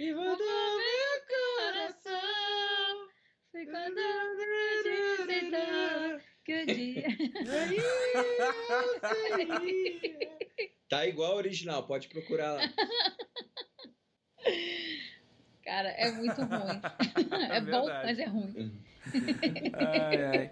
[0.00, 3.08] E mudou meu coração.
[3.52, 4.36] Foi quando eu
[4.82, 7.06] disse então que o dia.
[10.88, 12.60] Tá igual ao original, pode procurar lá.
[15.64, 16.80] Cara, é muito ruim.
[17.50, 18.06] É, bom, verdade.
[18.06, 18.82] mas é ruim.
[19.74, 20.50] Ai, ai.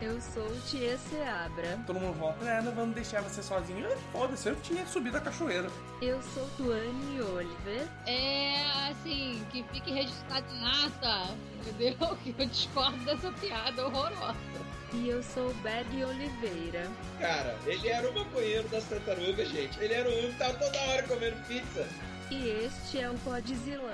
[0.00, 1.78] Eu sou Tia Seabra.
[1.86, 2.62] Todo mundo volta, né?
[2.62, 3.86] Não vamos deixar você sozinho.
[4.12, 5.68] Foda-se, eu tinha subido a cachoeira.
[6.00, 7.86] Eu sou Tuane Oliver.
[8.06, 12.16] É assim, que fique registrado em ata, entendeu?
[12.24, 14.34] Que eu discordo dessa piada horrorosa.
[14.94, 16.90] E eu sou Berg Oliveira.
[17.20, 19.78] Cara, ele era o maconheiro das tartarugas, gente.
[19.80, 21.86] Ele era o único que tava toda hora comendo pizza.
[22.30, 23.92] E este é o Podzilla.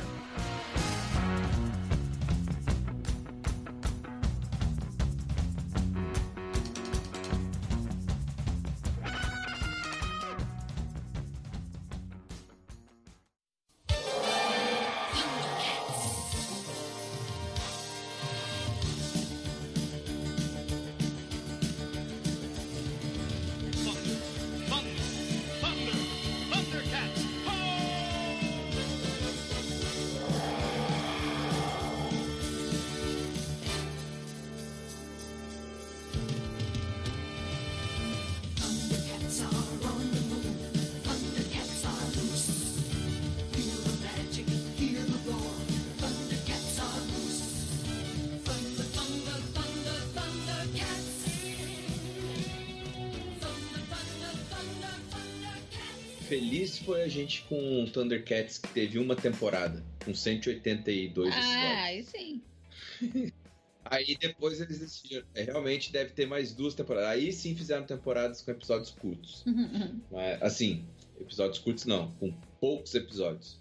[56.87, 61.75] Foi a gente com o Thundercats, que teve uma temporada, com 182 Ah, episódios.
[61.83, 63.33] aí sim.
[63.89, 67.09] Aí depois eles decidiram, é, realmente deve ter mais duas temporadas.
[67.09, 69.45] Aí sim fizeram temporadas com episódios curtos.
[70.11, 70.85] Mas, assim,
[71.21, 73.61] episódios curtos não, com poucos episódios.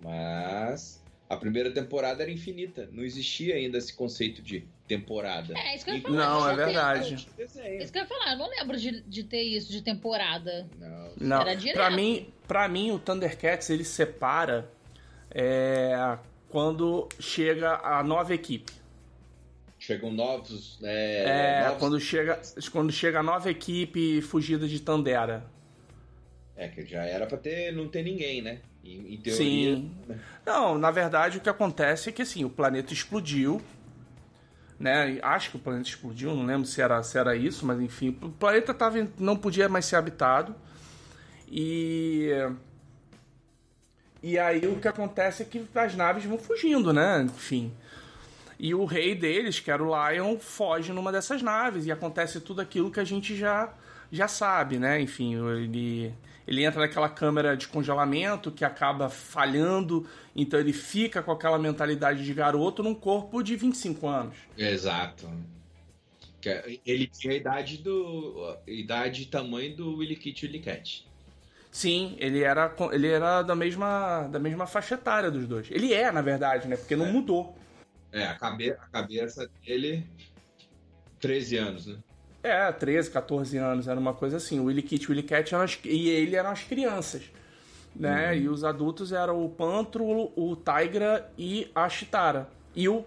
[0.00, 2.88] Mas a primeira temporada era infinita.
[2.92, 5.58] Não existia ainda esse conceito de temporada.
[5.58, 6.16] É, isso que eu ia falar.
[6.16, 7.14] Não, é verdade.
[7.14, 10.68] Isso que eu ia falar, eu não lembro de, de ter isso de temporada.
[10.78, 11.12] Não.
[11.20, 11.74] Não, Era direto.
[11.74, 14.68] pra mim, pra mim o Thundercats ele separa
[15.30, 16.18] é,
[16.48, 18.72] quando chega a nova equipe.
[19.78, 20.78] Chegam novos.
[20.82, 22.40] É, É, novos- quando chega
[22.72, 25.44] quando chega a nova equipe fugida de Tandera.
[26.56, 28.60] É, que já era pra ter, não ter ninguém, né?
[28.84, 29.36] Em, em teoria.
[29.76, 29.90] Sim.
[30.46, 33.60] Não, na verdade o que acontece é que assim, o planeta explodiu.
[34.78, 35.18] Né?
[35.22, 38.28] Acho que o planeta explodiu, não lembro se era, se era isso, mas enfim, o
[38.30, 40.54] planeta tava, não podia mais ser habitado.
[41.56, 42.30] E
[44.20, 47.22] e aí o que acontece é que as naves vão fugindo, né?
[47.22, 47.72] Enfim.
[48.58, 52.60] E o rei deles, que era o Lion, foge numa dessas naves e acontece tudo
[52.60, 53.72] aquilo que a gente já,
[54.10, 55.00] já sabe, né?
[55.00, 56.12] Enfim, ele,
[56.44, 62.24] ele entra naquela câmera de congelamento que acaba falhando, então ele fica com aquela mentalidade
[62.24, 64.34] de garoto num corpo de 25 anos.
[64.58, 65.28] Exato.
[66.46, 68.56] É- Ele tinha a idade do.
[68.66, 71.06] a idade e tamanho do Willy Kit Willy Cat.
[71.74, 75.66] Sim, ele era, ele era da mesma, da mesma faixa etária dos dois.
[75.72, 76.76] Ele é, na verdade, né?
[76.76, 77.10] Porque não É.
[77.10, 77.58] mudou.
[78.12, 80.06] É, a, cabe a cabeça dele.
[81.18, 81.96] 13 anos, né?
[82.44, 84.60] É, 13, 14 anos, era uma coisa assim.
[84.60, 87.24] O Willy Kit e o Willy Cat as, e ele eram as crianças.
[87.92, 88.38] Né?
[88.38, 92.48] E os adultos eram o Pantro, o Tigra e a Chitara.
[92.72, 93.04] E o,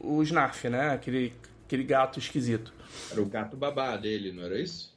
[0.00, 0.90] o Snarf, né?
[0.90, 1.32] Aquele,
[1.64, 2.72] aquele gato esquisito.
[3.10, 4.95] Era o gato babá dele, não era isso?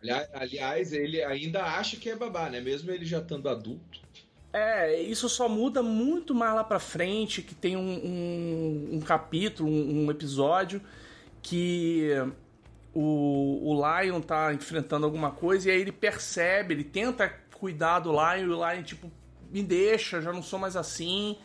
[0.00, 2.60] Ali- Aliás, ele ainda acha que é babá, né?
[2.60, 4.00] Mesmo ele já estando adulto.
[4.52, 9.68] É, isso só muda muito mais lá pra frente, que tem um, um, um capítulo,
[9.68, 10.80] um, um episódio
[11.42, 12.10] que
[12.94, 18.12] o, o Lion tá enfrentando alguma coisa e aí ele percebe, ele tenta cuidar do
[18.12, 19.10] Lion e o Lion, tipo,
[19.50, 21.38] me deixa, já não sou mais assim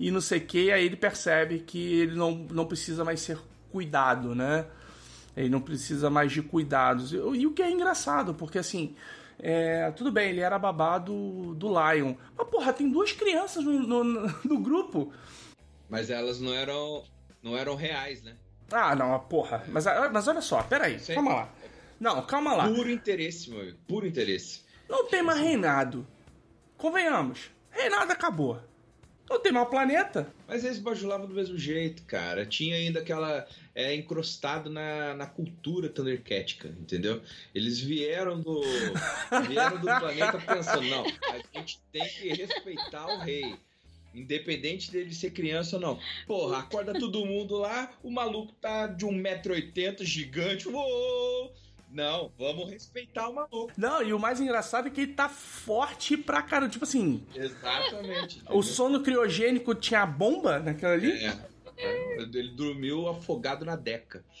[0.00, 3.38] e não sei o que, aí ele percebe que ele não, não precisa mais ser
[3.72, 4.66] cuidado, né?
[5.36, 7.12] Ele não precisa mais de cuidados.
[7.12, 8.94] E, e o que é engraçado, porque assim,
[9.38, 12.14] é, tudo bem, ele era babá do, Lion.
[12.36, 14.04] Mas, porra, tem duas crianças no, no,
[14.44, 15.12] no grupo.
[15.88, 17.04] Mas elas não eram.
[17.42, 18.36] não eram reais, né?
[18.72, 19.64] Ah, não, porra.
[19.68, 21.14] Mas, mas olha só, peraí, Sim.
[21.14, 21.48] calma lá.
[22.00, 22.68] Não, calma lá.
[22.68, 23.78] Puro interesse, meu amigo.
[23.86, 24.64] Puro interesse.
[24.88, 26.06] Não tem mais reinado.
[26.76, 28.60] Convenhamos, reinado acabou.
[29.28, 30.32] Não tem mais planeta.
[30.46, 32.46] Mas eles bajulavam do mesmo jeito, cara.
[32.46, 33.46] Tinha ainda aquela.
[33.74, 37.20] É, encrostado na, na cultura Thundercatica, entendeu?
[37.54, 38.62] Eles vieram do.
[39.48, 43.54] vieram do planeta pensando, não, a gente tem que respeitar o rei.
[44.14, 46.00] Independente dele ser criança ou não.
[46.26, 50.66] Porra, acorda todo mundo lá, o maluco tá de 1,80m, gigante.
[50.68, 51.54] Uou!
[51.90, 53.72] Não, vamos respeitar o maluco.
[53.76, 56.70] Não, e o mais engraçado é que ele tá forte pra caramba.
[56.70, 58.42] Tipo assim, Exatamente.
[58.50, 61.12] o sono criogênico tinha a bomba naquela ali.
[61.24, 61.56] É.
[61.78, 64.24] É, Ele dormiu afogado na deca.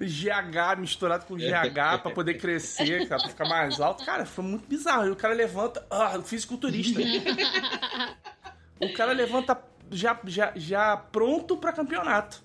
[0.00, 4.04] GH misturado com GH pra poder crescer, cara, pra ficar mais alto.
[4.04, 5.06] Cara, foi muito bizarro.
[5.06, 5.84] E o cara levanta.
[5.90, 7.00] Ah, fisiculturista.
[8.80, 12.42] o cara levanta já, já, já pronto pra campeonato.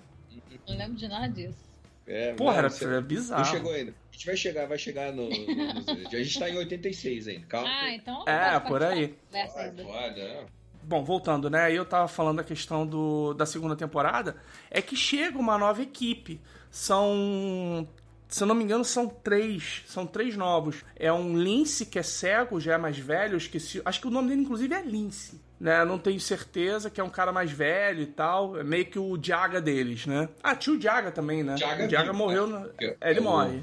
[0.70, 1.58] Não lembro de nada disso.
[2.06, 3.44] É, Porra, não, era, você- era Não bizarro.
[3.44, 3.92] chegou ainda.
[3.92, 5.28] A gente vai chegar, vai chegar no.
[5.28, 7.46] no- a gente tá em 86 ainda.
[7.46, 7.68] Calma.
[7.68, 8.24] Ah, então.
[8.28, 9.14] É, por aí.
[9.30, 10.44] pode, é.
[10.82, 11.64] Bom, voltando, né?
[11.64, 14.36] Aí eu tava falando da questão do, da segunda temporada.
[14.70, 16.40] É que chega uma nova equipe.
[16.70, 17.86] São.
[18.28, 19.82] Se eu não me engano, são três.
[19.86, 20.84] São três novos.
[20.96, 23.34] É um Lince, que é cego, já é mais velho.
[23.34, 23.82] Eu esqueci.
[23.84, 25.40] Acho que o nome dele, inclusive, é Lince.
[25.60, 25.84] Né?
[25.84, 28.58] Não tenho certeza que é um cara mais velho e tal.
[28.58, 30.28] É meio que o Diaga deles, né?
[30.42, 31.54] Ah, tinha o Diaga também, né?
[31.54, 32.46] Diaga o Diaga morreu.
[32.46, 32.58] né?
[32.60, 33.62] na- É- É, ele é morre.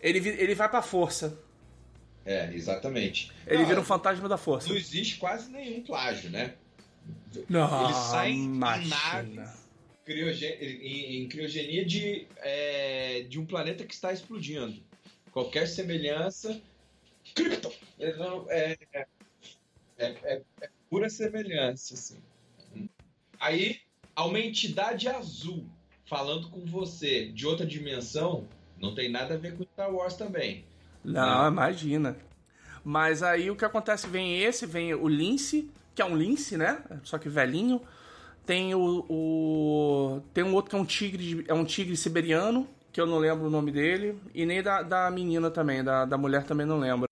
[0.00, 1.36] Ele, ele vai pra força.
[2.24, 3.32] É, exatamente.
[3.46, 4.68] Ele Não, vira um fantasma da força.
[4.68, 6.54] Não existe quase nenhum plágio, né?
[7.48, 8.96] Não, Eles saem em imagina.
[9.34, 9.64] naves
[10.06, 14.80] crioge- em, criogenia de, é, de um planeta que está explodindo.
[15.32, 16.60] Qualquer semelhança.
[17.34, 17.72] Krypton!
[17.98, 18.76] É, não, É,
[19.98, 22.18] é, é- é pura semelhança, assim.
[23.40, 23.78] Aí,
[24.14, 25.64] há uma entidade azul
[26.06, 28.46] falando com você de outra dimensão,
[28.80, 30.64] não tem nada a ver com Star Wars também.
[31.04, 32.16] Não, imagina.
[32.84, 34.06] Mas aí o que acontece?
[34.06, 36.82] Vem esse, vem o Lince, que é um Lince, né?
[37.02, 37.80] Só que velhinho.
[38.46, 41.44] Tem o, o- Tem um outro que é um tigre.
[41.48, 44.18] É um tigre siberiano, que eu não lembro o nome dele.
[44.34, 47.08] E nem da, da menina também, da, da mulher também não lembro.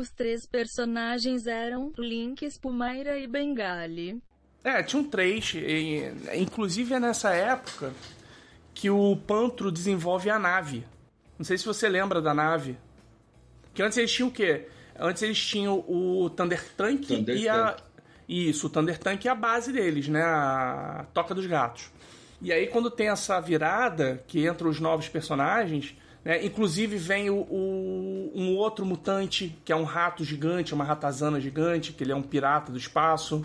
[0.00, 4.18] Os três personagens eram Link, Spumaira e Bengali.
[4.64, 5.52] É, tinham três.
[5.54, 7.92] e- inclusive é nessa época
[8.72, 10.86] que o Pantro desenvolve a nave.
[11.38, 12.78] Não sei se você lembra da nave.
[13.74, 14.68] Que antes eles tinham o quê?
[14.98, 17.72] Antes eles tinham o Thunder Tank Thunder e a.
[17.72, 17.82] Tank.
[18.26, 20.22] Isso, o Thunder Tank é a base deles, né?
[20.22, 21.90] A Toca dos Gatos.
[22.40, 25.94] E aí, quando tem essa virada, que entra os novos personagens,
[26.24, 26.44] né?
[26.44, 31.92] Inclusive vem o, o- um outro mutante, que é um rato gigante, uma ratazana gigante,
[31.92, 33.44] que ele é um pirata do espaço.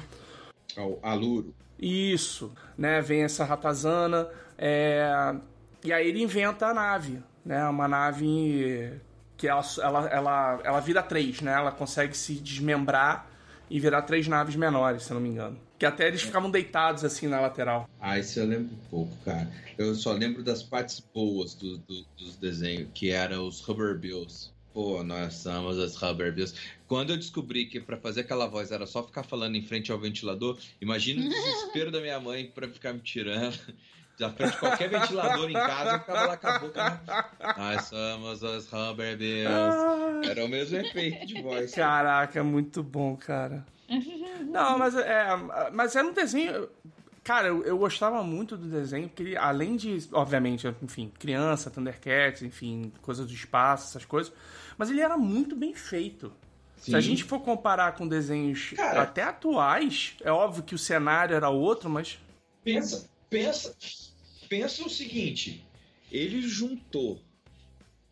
[0.77, 1.53] Ao Aluro.
[1.79, 3.01] Isso, né?
[3.01, 5.35] Vem essa ratazana, é,
[5.83, 7.67] e aí ele inventa a nave, né?
[7.67, 8.93] Uma nave
[9.37, 11.53] que ela, ela, ela, ela vira três, né?
[11.53, 13.27] Ela consegue se desmembrar
[13.69, 15.59] e virar três naves menores, se não me engano.
[15.77, 17.89] Que até eles ficavam deitados assim na lateral.
[17.99, 19.51] Ah, isso eu lembro pouco, cara.
[19.77, 24.51] Eu só lembro das partes boas do, do- dos desenhos, que eram os Rubber Bills.
[24.73, 26.53] Pô, nós somos os Rubber Bills.
[26.87, 29.99] Quando eu descobri que pra fazer aquela voz era só ficar falando em frente ao
[29.99, 33.57] ventilador, imagina o desespero da minha mãe pra ficar me tirando.
[34.17, 36.89] Da frente de qualquer ventilador em casa, eu ficava lá com a boca.
[36.89, 37.25] né?
[37.57, 40.29] Nós somos os Rubber Bills.
[40.29, 41.73] Era o mesmo efeito de voz.
[41.75, 43.65] Caraca, muito bom, cara.
[44.49, 45.27] Não, mas é,
[45.73, 46.67] mas era um desenho.
[47.23, 52.43] Cara, eu, eu gostava muito do desenho, porque ele, além de, obviamente, enfim, criança, Thundercats,
[52.43, 54.31] enfim, coisas do espaço, essas coisas,
[54.77, 56.31] mas ele era muito bem feito.
[56.77, 57.09] Se a Sim.
[57.09, 59.01] gente for comparar com desenhos Cara.
[59.01, 62.19] até atuais, é óbvio que o cenário era outro, mas.
[62.63, 63.75] Pensa, pensa,
[64.47, 65.65] pensa o seguinte:
[66.11, 67.19] ele juntou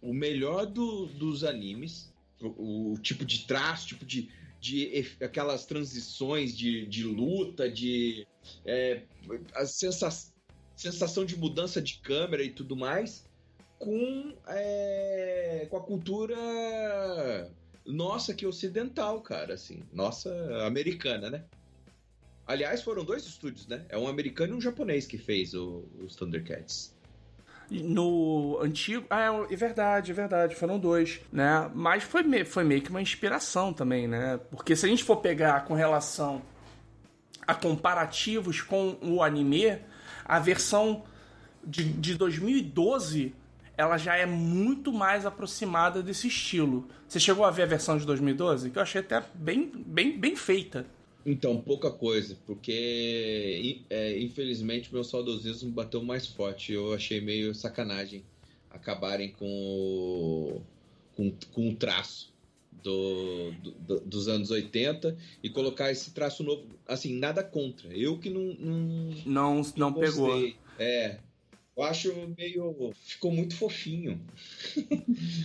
[0.02, 2.12] o melhor do- dos animes,
[2.42, 4.30] o, o tipo de traço, tipo de,
[4.64, 8.26] de aquelas transições de, de luta, de
[8.66, 9.02] é,
[9.54, 10.32] a sensa-
[10.74, 13.26] sensação de mudança de câmera e tudo mais,
[13.78, 17.52] com, é, com a cultura
[17.86, 20.32] nossa que ocidental, cara, assim, nossa
[20.66, 21.44] americana, né?
[22.48, 23.86] Aliás, foram dois estúdios, né?
[23.90, 26.96] É um americano e um japonês que fez os Thundercats.
[27.82, 29.06] No antigo.
[29.10, 30.56] Ah, é verdade, é verdade.
[30.56, 31.70] Foram dois, né?
[31.74, 34.40] Mas foi, me- foi meio que uma inspiração também, né?
[34.52, 36.42] Porque se a gente for pegar com relação
[37.48, 39.78] a comparativos com o anime,
[40.24, 41.04] a versão
[41.64, 43.34] de, de 2012
[43.76, 46.88] ela já é muito mais aproximada desse estilo.
[47.08, 48.70] Você chegou a ver a versão de 2012?
[48.70, 50.86] Que eu achei até bem, bem, bem feita.
[51.26, 56.74] Então, pouca coisa, porque é, infelizmente meu saudosismo bateu mais forte.
[56.74, 58.24] Eu achei meio sacanagem
[58.70, 60.62] acabarem com o,
[61.16, 62.34] com, com o traço
[62.84, 66.66] do, do- do- dos anos 80 e colocar esse traço novo.
[66.86, 67.88] Assim, nada contra.
[67.96, 68.56] Eu que não.
[68.60, 70.28] não Não, não pegou.
[70.28, 70.56] gostei.
[70.78, 71.20] É.
[71.78, 72.92] Eu acho meio.
[73.06, 74.20] Ficou muito fofinho.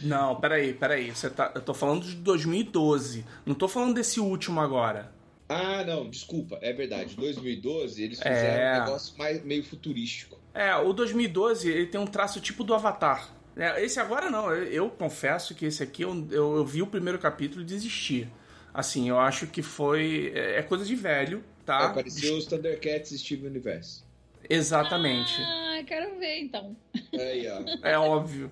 [0.02, 1.11] Não, peraí, peraí.
[1.11, 3.25] Você tá, eu tô falando de 2012.
[3.47, 5.16] Não tô falando desse último agora.
[5.48, 7.16] Ah, não, desculpa, é verdade.
[7.16, 8.34] 2012 eles É.
[8.34, 10.38] fizeram um negócio mais, meio futurístico.
[10.54, 13.30] É, o 2012 ele tem um traço tipo do Avatar.
[13.56, 16.86] É, esse agora não, eu, eu confesso que esse aqui eu, eu, eu vi o
[16.86, 18.28] primeiro capítulo e desisti.
[18.74, 20.32] Assim, eu acho que foi.
[20.34, 21.86] É, é coisa de velho, tá?
[21.86, 24.02] Apareceu os Thundercats Steven Universe.
[24.48, 25.32] Exatamente.
[25.42, 26.76] Ah, quero ver então.
[27.14, 27.86] Aí, ó.
[27.86, 28.50] É óbvio.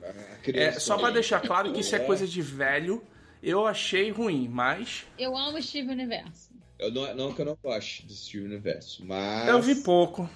[0.52, 1.14] É, só pra aí.
[1.14, 2.04] deixar claro que isso é É.
[2.04, 3.02] coisa de velho,
[3.42, 6.45] eu achei ruim, mas Eu amo Steve Universo.
[6.78, 9.49] Eu não, não que eu não goste do Steven Universe, mas.
[9.49, 10.28] eu vi pouco.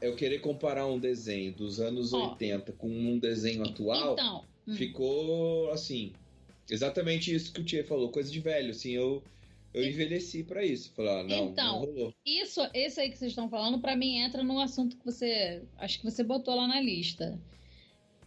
[0.00, 2.30] Eu querer comparar um desenho dos anos Ó.
[2.32, 6.12] 80 com um desenho atual, Então, hum, ficou assim.
[6.68, 8.72] Exatamente isso que o Tia falou, coisa de velho.
[8.72, 9.22] Assim, eu,
[9.72, 10.92] eu envelheci pra isso.
[10.94, 12.14] Falar, ah, não, Então, não rolou.
[12.26, 15.62] isso, esse aí que vocês estão falando, pra mim entra no assunto que você.
[15.78, 17.40] Acho que você botou lá na lista.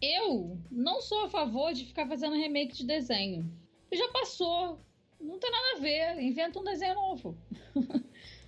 [0.02, 3.48] Eu não sou a favor de ficar fazendo remake de desenho.
[3.92, 4.80] Já passou.
[5.20, 6.22] Não tem nada a ver.
[6.22, 7.36] Inventa um desenho novo.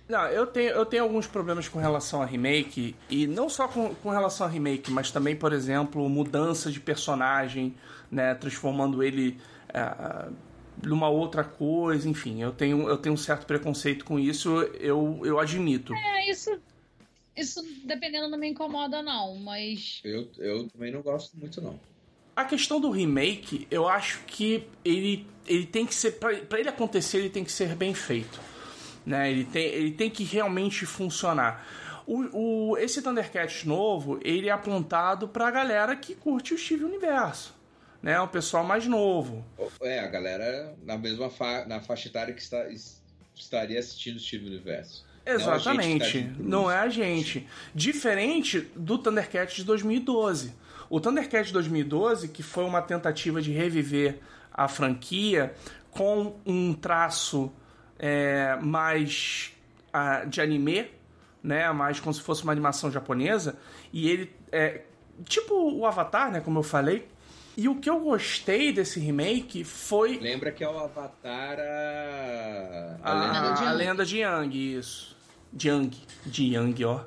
[0.07, 3.95] Não, eu tenho, eu tenho alguns problemas com relação a remake, e não só com,
[3.95, 7.73] com relação a remake, mas também, por exemplo, mudança de personagem,
[8.11, 9.39] né, transformando ele
[9.73, 10.29] ah,
[10.83, 15.39] numa outra coisa, enfim, eu tenho, eu tenho um certo preconceito com isso, eu, eu
[15.39, 15.93] admito.
[15.93, 16.59] É, isso.
[17.35, 19.35] Isso, dependendo, não me incomoda, não.
[19.37, 20.01] Mas.
[20.03, 21.79] Eu, eu também não gosto muito, não.
[22.35, 26.13] A questão do remake, eu acho que ele, ele tem que ser.
[26.13, 28.39] Pra ele acontecer, ele tem que ser bem feito.
[29.05, 29.29] Né?
[29.31, 31.65] Ele, tem, ele tem que realmente funcionar.
[32.05, 37.53] O, o, esse Thundercats novo, ele é apontado pra galera que curte o Steve Universo.
[38.01, 38.19] Né?
[38.19, 39.45] O pessoal mais novo.
[39.81, 43.01] É, a galera na mesma fa na faixa etária que está, es-
[43.33, 45.05] estaria assistindo o.
[45.25, 45.63] Exatamente.
[45.65, 47.47] Não, a gente tá de Não é a gente.
[47.73, 50.53] Diferente do Thundercats de 2012.
[50.89, 54.19] O Thundercats de 2012, que foi uma tentativa de reviver
[54.53, 55.53] a franquia
[55.91, 57.51] com um traço
[57.97, 59.53] é, mais
[59.91, 60.89] ah, de anime,
[61.41, 61.71] né?
[61.71, 63.57] Mais como se fosse uma animação japonesa.
[63.91, 64.81] E ele é
[65.25, 66.41] tipo o Avatar, né?
[66.41, 67.07] Como eu falei.
[67.55, 72.97] E o que eu gostei desse remake foi Lembra que é o Avatar a...
[73.03, 73.77] a, a lenda de a Yang.
[73.77, 75.15] lenda de Yang, isso.
[75.51, 75.97] De Yang.
[76.25, 77.01] De Yang, ó.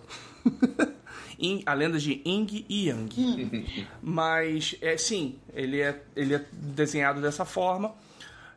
[1.38, 3.88] In- a lenda de Ying e Yang.
[4.02, 7.94] Mas, é, sim, ele é, ele é desenhado dessa forma.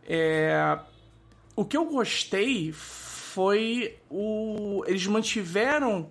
[0.08, 0.80] É,
[1.56, 4.84] o que eu gostei foi o.
[4.88, 6.10] Eles mantiveram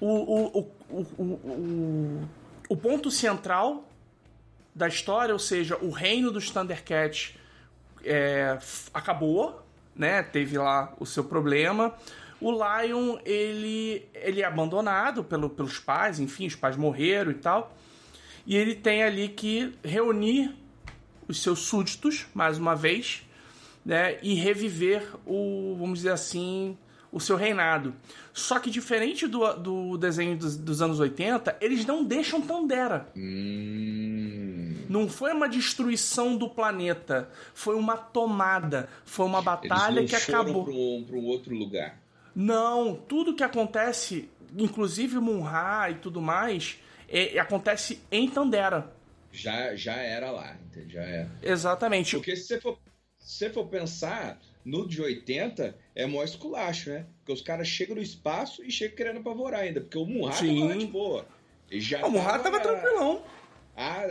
[0.00, 2.28] o, o, o, o,
[2.68, 3.88] o, ponto central
[4.74, 7.34] da história, ou seja, o reino dos Thundercats
[8.04, 8.58] é,
[8.92, 10.22] acabou, né?
[10.22, 11.94] Teve lá o seu problema.
[12.44, 17.74] O Lion, ele, ele é abandonado pelo, pelos pais, enfim, os pais morreram e tal.
[18.46, 20.54] E ele tem ali que reunir
[21.26, 23.26] os seus súditos, mais uma vez,
[23.82, 24.18] né?
[24.22, 26.76] E reviver o, vamos dizer assim,
[27.10, 27.94] o seu reinado.
[28.34, 33.08] Só que diferente do, do desenho dos, dos anos 80, eles não deixam Tandera.
[33.16, 34.84] Hum...
[34.86, 40.30] Não foi uma destruição do planeta, foi uma tomada, foi uma batalha Eles não que
[40.30, 40.62] acabou.
[40.62, 40.74] Pra
[41.06, 42.03] pra um outro lugar.
[42.34, 48.92] Não, tudo que acontece, inclusive Munra e tudo mais, é- acontece em Tandera.
[49.30, 50.56] Já, já era lá?
[50.88, 51.30] Já era.
[51.42, 52.16] Exatamente.
[52.16, 52.78] Porque se você for,
[53.18, 57.06] se você for pensar, no de 80 é mó esculacho, né?
[57.18, 59.80] Porque os caras chegam no espaço e chegam querendo apavorar ainda.
[59.80, 61.26] Porque o Munra tava de boa.
[61.72, 63.22] Já O Munra tava tranquilão.
[63.76, 64.04] Há,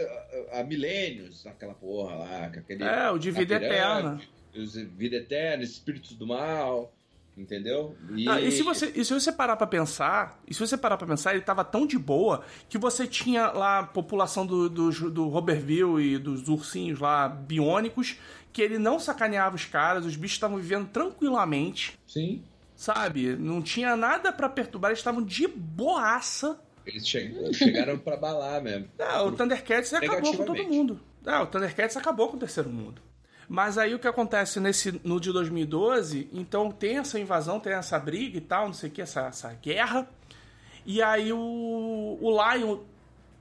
[0.51, 2.46] há milênios naquela porra lá.
[2.46, 4.20] Aquele, É, o de vida eterna.
[4.53, 6.94] Os vida eterna, espíritos do mal.
[7.35, 7.95] Entendeu?
[8.15, 10.97] E, Ah, e se você, e se você parar pra pensar, e se você parar
[10.97, 14.91] para pensar, ele tava tão de boa que você tinha lá a população do, do,
[15.09, 18.17] do Robertville e dos ursinhos lá biônicos,
[18.51, 22.43] que ele não sacaneava os caras, os bichos estavam vivendo tranquilamente, Sim.
[22.75, 23.35] sabe?
[23.35, 26.59] Não tinha nada pra perturbar, eles estavam de boaça.
[26.85, 28.87] Eles che- chegaram pra balar mesmo.
[28.99, 30.99] Ah, o Thundercats acabou com todo mundo.
[31.25, 33.01] Ah, o Thundercats acabou com o terceiro mundo.
[33.47, 38.00] Mas aí o que acontece nesse no de 2012, então tem essa invasão, tem essa
[38.00, 40.07] briga e tal, não sei o que, essa, essa guerra.
[40.85, 42.79] E aí o, o Lion,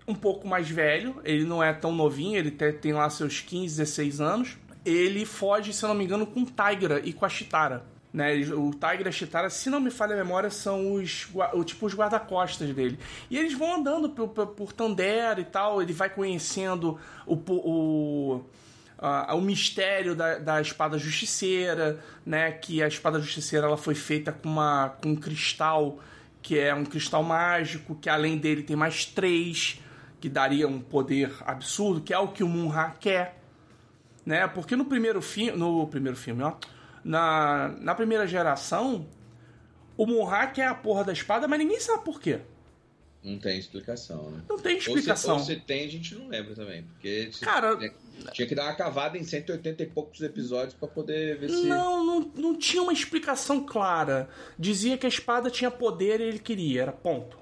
[0.06, 3.76] um pouco mais velho, ele não é tão novinho, ele te- tem lá seus 15,
[3.78, 4.59] 16 anos.
[4.85, 7.85] Ele foge, se não me engano, com Tigra e com a Chitara.
[8.12, 8.35] Né?
[8.54, 11.28] O Tigra e a Chitara, se não me falha a memória, são os,
[11.64, 12.99] tipo os guarda-costas dele.
[13.30, 18.40] E eles vão andando por, por, por Tandera e tal, ele vai conhecendo o, o,
[19.06, 22.52] a- o mistério da, da espada justiceira, né?
[22.52, 25.99] Que a espada justiceira ela foi feita com, uma, com um cristal
[26.40, 29.80] que é um cristal mágico, que além dele tem mais três,
[30.21, 33.38] que daria um poder absurdo, que é o que o Munra quer,
[34.26, 34.47] né?
[34.49, 36.54] Porque no primeiro filme, no primeiro filme, ó,
[37.04, 39.06] na, na primeira geração,
[39.97, 42.40] o Munra quer a porra da espada, mas ninguém sabe por quê.
[43.23, 44.42] Não tem explicação, né?
[44.49, 45.37] Não tem Ou se, explicação.
[45.37, 46.82] ou se tem, a gente não lembra também.
[46.82, 47.92] Porque se- Cara- né,
[48.33, 51.66] tinha que dar uma cavada em 180 e poucos episódios pra poder ver se.
[51.66, 54.28] Não, não, não tinha uma explicação clara.
[54.59, 57.38] Dizia que a espada tinha poder e ele queria, era ponto.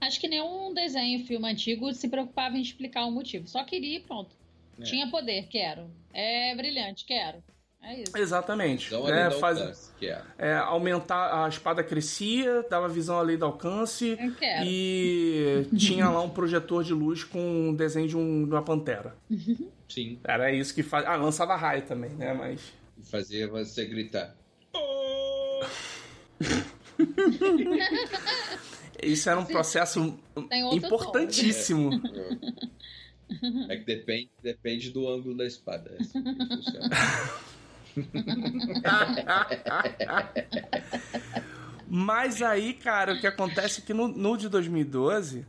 [0.00, 3.46] Acho que nenhum desenho, filme antigo se preocupava em explicar o motivo.
[3.48, 4.34] Só queria e pronto.
[4.78, 4.82] É.
[4.82, 5.90] Tinha poder, quero.
[6.12, 7.42] É brilhante, quero.
[7.82, 8.16] É isso.
[8.16, 8.92] Exatamente.
[8.92, 8.98] Né?
[9.00, 10.22] lei do Faz, alcance, que é.
[10.38, 14.16] é, aumentar, a espada crescia, dava visão além do alcance
[14.64, 19.16] e tinha lá um projetor de luz com um desenho de, um- de uma pantera.
[19.88, 20.20] Sim.
[20.22, 21.08] Era isso que fazia.
[21.10, 22.32] Ah, lançava raio também, né?
[22.34, 22.60] Mas.
[23.10, 24.36] Fazer você gritar.
[29.02, 29.52] Isso era um Sim.
[29.52, 31.90] processo outro importantíssimo.
[33.68, 35.94] É que depende, depende do ângulo da espada.
[35.98, 36.22] É assim.
[41.88, 45.44] Mas aí, cara, o que acontece é que no, no de 2012,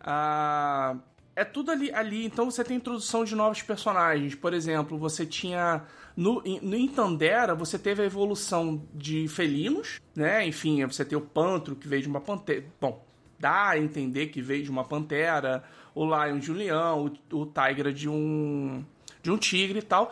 [0.00, 0.96] ah,
[1.36, 2.24] é tudo ali, ali.
[2.24, 4.34] Então você tem introdução de novos personagens.
[4.34, 5.82] Por exemplo, você tinha.
[6.16, 10.46] No, no Intandera, você teve a evolução de felinos, né?
[10.46, 12.64] Enfim, você tem o Pantro, que veio de uma pantera.
[12.80, 13.04] Bom,
[13.38, 15.64] dá a entender que veio de uma pantera.
[15.94, 18.84] O Lion de um leão, o, o Tigra de um,
[19.22, 20.10] de um tigre e tal.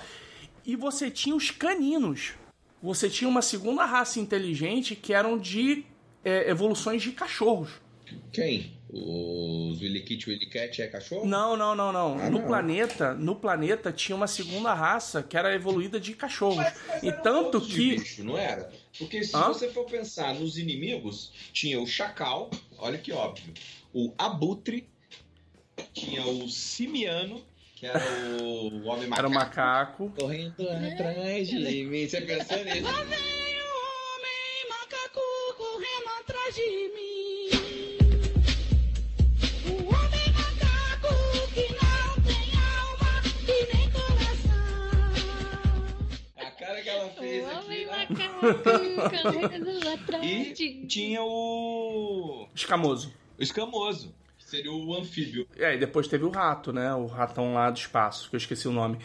[0.64, 2.32] E você tinha os caninos.
[2.82, 5.84] Você tinha uma segunda raça inteligente que eram de
[6.24, 7.70] é, evoluções de cachorros.
[8.32, 8.72] Quem?
[8.90, 11.24] Os Willy Kit Willy Cat é cachorro?
[11.26, 12.18] Não, não, não, não.
[12.20, 12.46] Ah, no não.
[12.46, 16.56] planeta, no planeta tinha uma segunda raça que era evoluída de cachorros.
[16.56, 18.70] Mas- mas e tanto que bicho, não era?
[18.98, 19.44] Porque se Hã?
[19.48, 23.54] você for pensar nos inimigos, tinha o Chacal, olha que óbvio.
[23.94, 24.86] O Abutre,
[25.94, 27.42] tinha o Simiano,
[27.82, 27.98] que era
[28.40, 29.18] o Homem Macaco.
[29.18, 30.12] era o macaco.
[30.16, 32.06] Correndo atrás de mim.
[32.08, 32.86] Você pensou nisso?
[32.86, 35.20] homem macaco
[35.56, 36.62] correndo atrás de
[36.94, 37.48] mim.
[39.66, 41.12] O homem macaco
[41.52, 43.12] que não tem alma
[43.48, 45.02] e nem coração.
[46.36, 47.58] A cara que ela fez O aqui.
[47.66, 52.46] homem macaco correndo atrás E de- tinha o...
[52.54, 53.12] Escamoso.
[53.36, 54.14] o Escamoso,
[54.52, 55.46] seria o anfíbio.
[55.56, 56.92] É, e depois teve o rato, né?
[56.94, 58.98] O ratão lá do espaço, que eu esqueci o nome.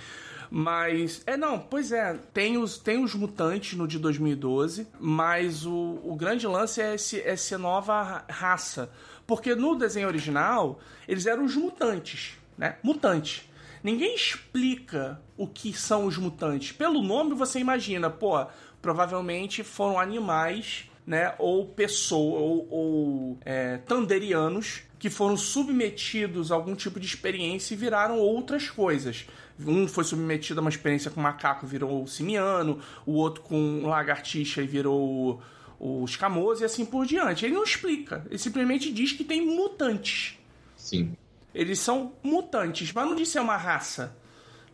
[0.52, 6.00] Mas, é, não, pois é, tem os, tem os mutantes no de 2012, mas o,
[6.04, 8.90] o grande lance é esse, essa nova ra- raça.
[9.26, 12.78] Porque no desenho original, eles eram os mutantes, né?
[12.84, 13.44] Mutantes.
[13.84, 16.72] Ninguém explica o que são os mutantes.
[16.74, 18.46] Pelo nome você imagina, pô,
[18.82, 21.36] provavelmente foram animais, né?
[21.40, 27.78] Ou pessoas, ou, ou é, tanderianos que foram submetidos a algum tipo de experiência e
[27.78, 29.26] viraram outras coisas.
[29.60, 33.86] Um foi submetido a uma experiência com macaco e virou o simiano, o outro com
[33.86, 35.42] lagartixa e virou
[35.80, 37.46] o, o escamoso e assim por diante.
[37.46, 40.38] Ele não explica, ele simplesmente diz que tem mutantes.
[40.76, 41.16] Sim.
[41.54, 44.16] Eles são mutantes, mas não diz se é uma raça,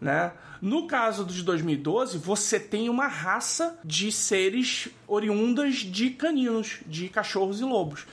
[0.03, 0.33] né?
[0.61, 7.59] No caso dos 2012, você tem uma raça de seres oriundas de caninos, de cachorros
[7.59, 8.05] e lobos.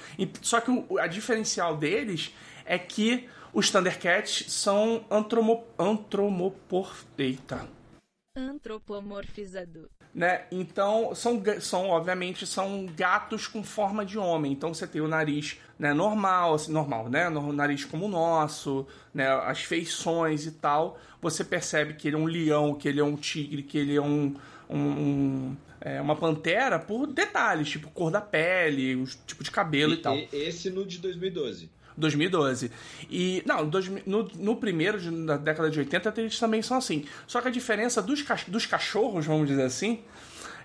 [0.42, 6.94] Só que a diferencial deles é que os Thundercats são antromo, antromopor...
[7.18, 7.68] Eita
[8.36, 9.90] Antropomorfizado.
[10.14, 10.42] Né?
[10.50, 14.52] Então, são, são, obviamente, são gatos com forma de homem.
[14.52, 17.28] Então, você tem o nariz né, normal, assim, normal, né?
[17.28, 19.28] O nariz como o nosso, né?
[19.28, 20.98] As feições e tal.
[21.22, 24.00] Você percebe que ele é um leão, que ele é um tigre, que ele é
[24.02, 24.34] um...
[24.68, 29.94] um- um- é, uma pantera por detalhes, tipo cor da pele, o tipo de cabelo
[29.94, 30.14] e, tal.
[30.14, 31.70] E- esse no de 2012.
[32.00, 32.70] 2012.
[33.08, 37.04] E, não, dois- no, no primeiro, da década de 80, eles também são assim.
[37.26, 40.00] Só que a diferença dos, dos cachorros, vamos dizer assim,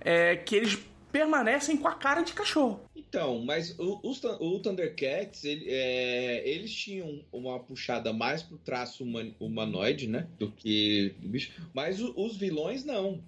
[0.02, 0.78] é que eles
[1.12, 2.82] permanecem com a cara de cachorro.
[2.96, 9.04] Então, mas o, Thun- o Thundercats, ele- é, eles tinham uma puxada mais pro traço
[9.04, 10.28] human- humanoide, né?
[10.38, 11.52] Do que do bicho.
[11.74, 13.22] Mas o- os vilões não.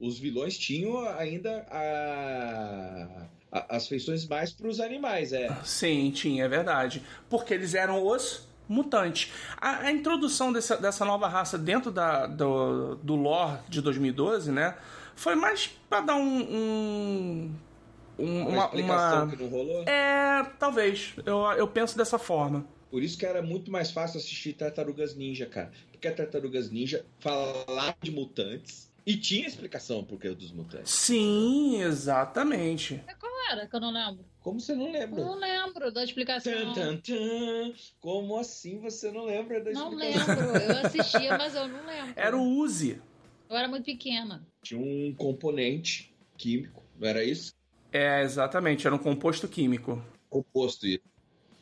[0.00, 5.48] Os vilões tinham ainda a- a- as feições mais pros animais, é.
[5.64, 7.02] Sim, tinha, é verdade.
[7.28, 9.32] Porque eles eram os mutantes.
[9.56, 14.76] A, a introdução dessa, dessa nova raça dentro da, do, do lore de 2012, né?
[15.16, 16.20] Foi mais pra dar um.
[16.40, 17.54] um-
[18.18, 19.82] um- Uma, uma, explicação uma- que não rolou.
[19.88, 21.14] É, talvez.
[21.24, 22.66] Eu, eu penso dessa forma.
[22.90, 25.70] Por isso que era muito mais fácil assistir Tartarugas Ninja, cara.
[25.92, 30.90] Porque a Tartarugas Ninja falava de mutantes e tinha explicação por que dos mutantes.
[30.92, 33.02] Sim, exatamente.
[33.20, 34.24] Qual era que eu não lembro?
[34.40, 35.24] Como você não Eu lembra?
[35.24, 36.52] não lembro da explicação.
[36.52, 37.72] Tan, tan, tan.
[38.00, 40.52] Como assim você não lembra da Não explicação?
[40.52, 40.72] lembro.
[40.72, 42.12] Eu assistia, mas eu não lembro.
[42.16, 43.00] Era o Uzi.
[43.48, 44.46] Eu era muito pequena.
[44.62, 47.54] Tinha um componente químico, não era isso?
[47.92, 50.02] É, exatamente, era um composto químico.
[50.28, 51.02] Composto isso.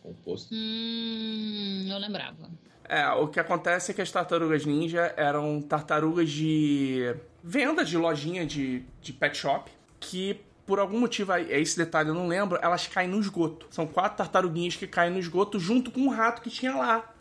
[0.03, 0.53] Composto.
[0.55, 2.51] Hum, não lembrava.
[2.89, 8.47] É, o que acontece é que as tartarugas ninja eram tartarugas de venda de lojinha
[8.47, 12.87] de, de pet shop que por algum motivo, aí, esse detalhe eu não lembro, elas
[12.87, 13.67] caem no esgoto.
[13.71, 17.13] São quatro tartaruguinhas que caem no esgoto junto com um rato que tinha lá.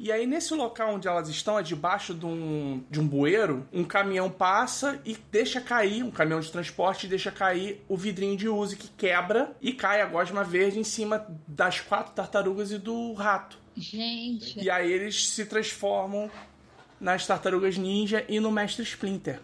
[0.00, 3.84] E aí, nesse local onde elas estão, é debaixo de um, de um bueiro, um
[3.84, 8.74] caminhão passa e deixa cair, um caminhão de transporte deixa cair o vidrinho de Uzi
[8.76, 13.58] que quebra e cai a gosma verde em cima das quatro tartarugas e do rato.
[13.76, 14.58] Gente.
[14.62, 16.30] E aí eles se transformam
[16.98, 19.40] nas tartarugas ninja e no mestre Splinter.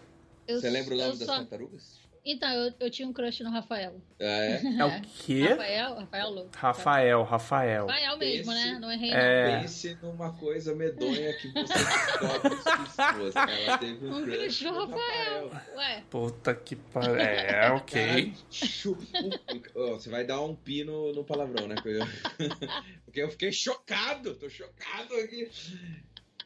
[0.47, 2.00] eu- Você lembra o nome das só- tartarugas?
[2.23, 3.99] Então, eu, eu tinha um crush no Rafael.
[4.19, 4.61] Ah, é?
[4.79, 5.41] É o quê?
[5.47, 5.95] Rafael?
[5.95, 6.49] Rafael Louco.
[6.55, 7.85] Rafael, Rafael.
[7.87, 8.77] Rafael mesmo, Esse- né?
[8.79, 9.59] Não errei, É.
[9.61, 13.39] Pense numa coisa medonha que você descobre esposa.
[13.39, 14.13] Ela teve não.
[14.17, 15.51] um Um crush no Rafael.
[15.75, 17.15] Ué, Puta que pariu.
[17.19, 18.33] É, ok.
[18.51, 18.97] Chu-
[19.75, 21.75] Ó, Você vai dar um pi no, no palavrão, né?
[23.03, 24.35] Porque eu fiquei chocado.
[24.35, 25.49] Tô chocado aqui.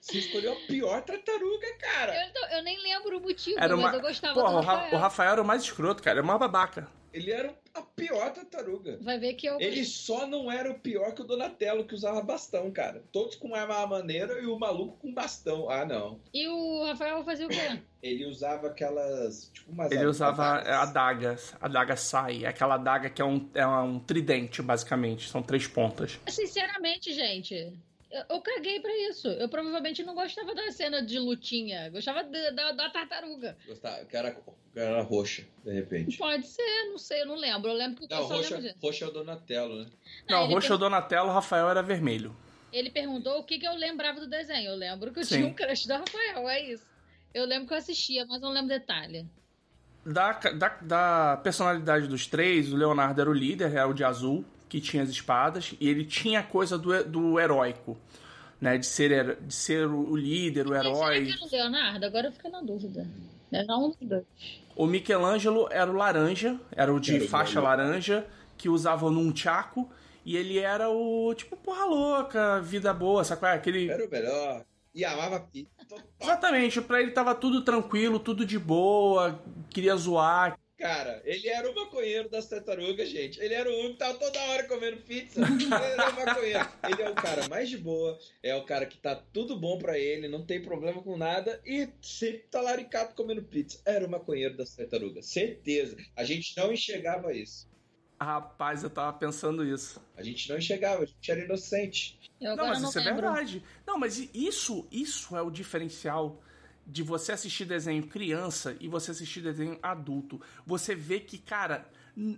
[0.06, 2.13] Você escolheu a pior tartaruga, cara.
[2.36, 4.74] eu, eu nem lembro o motivo, Era uma- mas eu gostava Porra, do o, Ra-
[4.76, 4.94] Rafael.
[4.94, 6.18] o Rafael era o mais escroto, cara.
[6.20, 6.88] Era uma babaca.
[7.12, 8.98] Ele era a pior tartaruga.
[9.02, 9.58] Vai ver que eu...
[9.60, 13.02] Ele só não era o pior que o Donatello, que usava bastão, cara.
[13.12, 15.70] Todos com arma maneira e o maluco com bastão.
[15.70, 16.20] Ah, não.
[16.34, 17.80] E o Rafael fazia o quê?
[18.04, 19.50] Ele usava aquelas.
[19.54, 20.68] Tipo umas Ele usava adagas.
[20.76, 21.36] a adaga.
[21.62, 22.46] A adaga sai.
[22.46, 25.28] Aquela adaga que é um, é um tridente, basicamente.
[25.30, 26.20] São três pontas.
[26.28, 27.74] Sinceramente, gente,
[28.12, 29.28] eu, eu caguei pra isso.
[29.28, 31.89] Eu provavelmente não gostava da cena de lutinha.
[31.89, 33.58] Gostava da, da, da tartaruga.
[33.68, 36.18] Gostava, que era, que era roxa, de repente.
[36.18, 37.70] Pode ser, não sei, eu não lembro.
[37.70, 39.86] Eu lembro porque Não, eu só roxa, lembro roxa é o Donatello, né?
[40.30, 42.36] Não, ele roxo é o Donatello, o Rafael era vermelho.
[42.72, 44.72] Ele perguntou o que, que eu lembrava do desenho.
[44.72, 45.36] Eu lembro que eu Sim.
[45.36, 46.86] tinha um crush do Rafael, é isso.
[47.34, 49.28] Eu lembro que eu assistia, mas não lembro detalhe.
[50.06, 54.46] Da, da, da personalidade dos três, o Leonardo era o líder, era o de azul,
[54.67, 57.97] que tinha as espadas, e ele tinha a coisa do, do heróico,
[58.60, 58.78] né?
[58.78, 61.25] De ser, de ser o líder, o Mas herói.
[61.25, 62.06] que era o Leonardo?
[62.06, 63.08] Agora eu fiquei na dúvida.
[63.51, 64.23] Era um dos dois.
[64.75, 68.25] O Michelangelo era o laranja, era o de Era faixa laranja,
[68.58, 69.89] que usava num tchaco,
[70.25, 73.56] e ele era o tipo porra louca, vida boa, sabe qual é?
[73.56, 73.89] Aquele.
[73.89, 74.65] Era o melhor.
[74.93, 75.47] E amava.
[76.19, 80.58] Exatamente, pra ele tava tudo tranquilo, tudo de boa, queria zoar.
[80.86, 83.39] Cara, ele era o maconheiro das tartarugas, gente.
[83.39, 85.41] Ele era o único que tava toda hora comendo pizza.
[85.41, 86.69] Ele era o maconheiro.
[86.88, 89.98] Ele é o cara mais de boa, é o cara que tá tudo bom pra
[89.98, 93.82] ele, não tem problema com nada e sempre tá laricado comendo pizza.
[93.84, 95.98] Era o maconheiro das tartarugas, certeza.
[96.15, 97.67] A gente não enxergava isso.
[98.21, 100.00] Rapaz, eu tava pensando isso.
[100.15, 102.19] A gente não enxergava, a gente era inocente.
[102.39, 103.21] Eu Não, mas não isso é lembro.
[103.24, 103.63] verdade.
[103.88, 106.41] Não, mas isso, isso é o diferencial
[106.86, 110.41] de você assistir desenho criança e você assistir desenho adulto.
[110.65, 111.89] Você vê que, cara,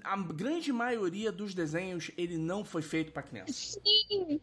[0.03, 3.53] a grande maioria dos desenhos ele não foi feito pra criança.
[3.53, 4.39] Sim.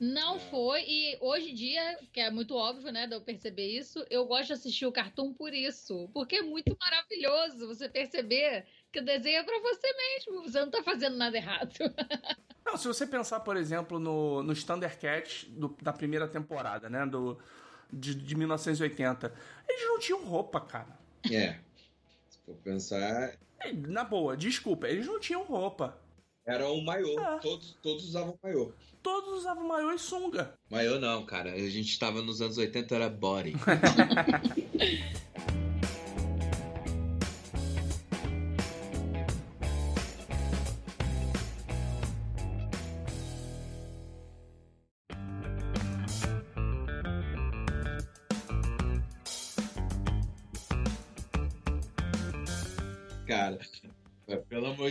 [0.00, 4.02] Não foi, e hoje em dia, que é muito óbvio, né, de eu perceber isso,
[4.08, 6.08] eu gosto de assistir o cartoon por isso.
[6.14, 10.70] Porque é muito maravilhoso você perceber que o desenho é pra você mesmo, você não
[10.70, 11.74] tá fazendo nada errado.
[12.64, 17.36] Não, se você pensar, por exemplo, no, nos Thundercats do- da primeira temporada, né, do
[17.92, 19.32] de, de 1980,
[19.68, 20.98] eles não tinham roupa, cara.
[21.30, 21.58] É.
[22.28, 25.98] Se for pensar, É, Na boa, desculpa, eles não tinham roupa.
[26.46, 27.18] era um maiô.
[27.20, 27.38] Ah.
[27.42, 28.72] Todos, todos usavam maiô.
[29.02, 30.54] Todos usavam maiô e sunga.
[30.70, 31.52] Maiô não, cara.
[31.52, 33.54] A gente tava nos anos 80, era body.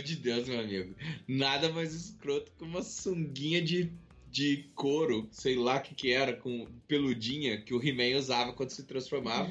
[0.00, 0.94] amor de Deus, meu amigo.
[1.28, 3.92] Nada mais escroto que uma sunguinha de,
[4.30, 8.70] de couro, sei lá o que que era, com peludinha, que o He-Man usava quando
[8.70, 9.48] se transformava.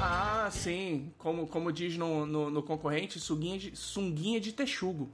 [0.00, 1.12] Ah, sim.
[1.16, 5.10] Como, como diz no, no, no concorrente, sunguinha de, sunguinha de texugo.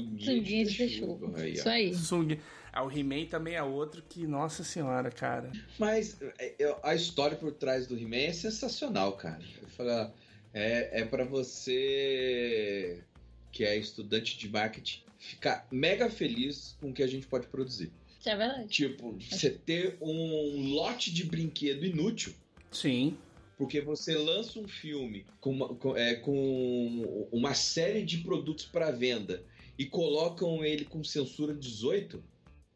[0.00, 1.04] Sunguinha, Sunguinha de.
[1.36, 1.54] Aí, ó.
[1.54, 2.40] Isso aí.
[2.72, 5.52] Ah, o He-Man também é outro que, nossa senhora, cara.
[5.78, 9.40] Mas é, é, a história por trás do He-Man é sensacional, cara.
[9.62, 10.12] Eu falo,
[10.52, 13.04] é, é para você
[13.52, 17.92] que é estudante de marketing, ficar mega feliz com o que a gente pode produzir.
[18.18, 18.66] Isso é verdade.
[18.66, 22.34] Tipo, você ter um lote de brinquedo inútil,
[22.72, 23.16] Sim.
[23.56, 28.90] porque você lança um filme com uma, com, é, com uma série de produtos para
[28.90, 29.44] venda
[29.78, 32.22] e colocam ele com censura 18.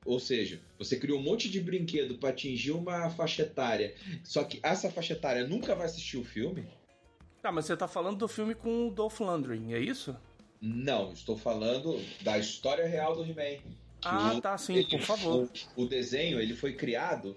[0.04, 4.58] Ou seja, você criou um monte de brinquedo para atingir uma faixa etária, só que
[4.62, 6.66] essa faixa etária nunca vai assistir o filme.
[7.42, 10.16] Tá, mas você tá falando do filme com o Dolph Lundgren, é isso?
[10.60, 13.60] Não, estou falando da história real do He-Man.
[14.02, 15.48] Ah, o- tá, sim, ele- por favor.
[15.76, 17.36] O, o desenho ele foi criado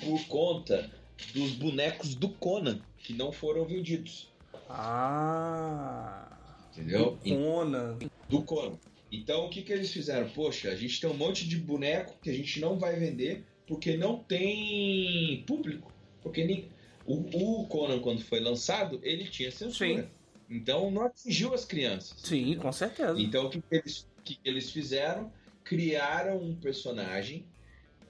[0.00, 0.90] por conta
[1.32, 4.28] dos bonecos do Conan que não foram vendidos,
[4.68, 6.26] Ah.
[6.72, 7.18] entendeu?
[7.26, 7.98] Conan.
[8.28, 8.78] Do Conan.
[9.10, 10.28] Então o que que eles fizeram?
[10.30, 13.96] Poxa, a gente tem um monte de boneco que a gente não vai vender porque
[13.96, 16.68] não tem público, porque nem
[17.04, 20.02] o, o Conan quando foi lançado ele tinha censura.
[20.02, 20.08] Sim.
[20.48, 22.20] Então não atingiu as crianças.
[22.20, 23.20] Sim, com certeza.
[23.20, 25.32] Então o que, que eles, que eles fizeram?
[25.64, 27.44] Criaram um personagem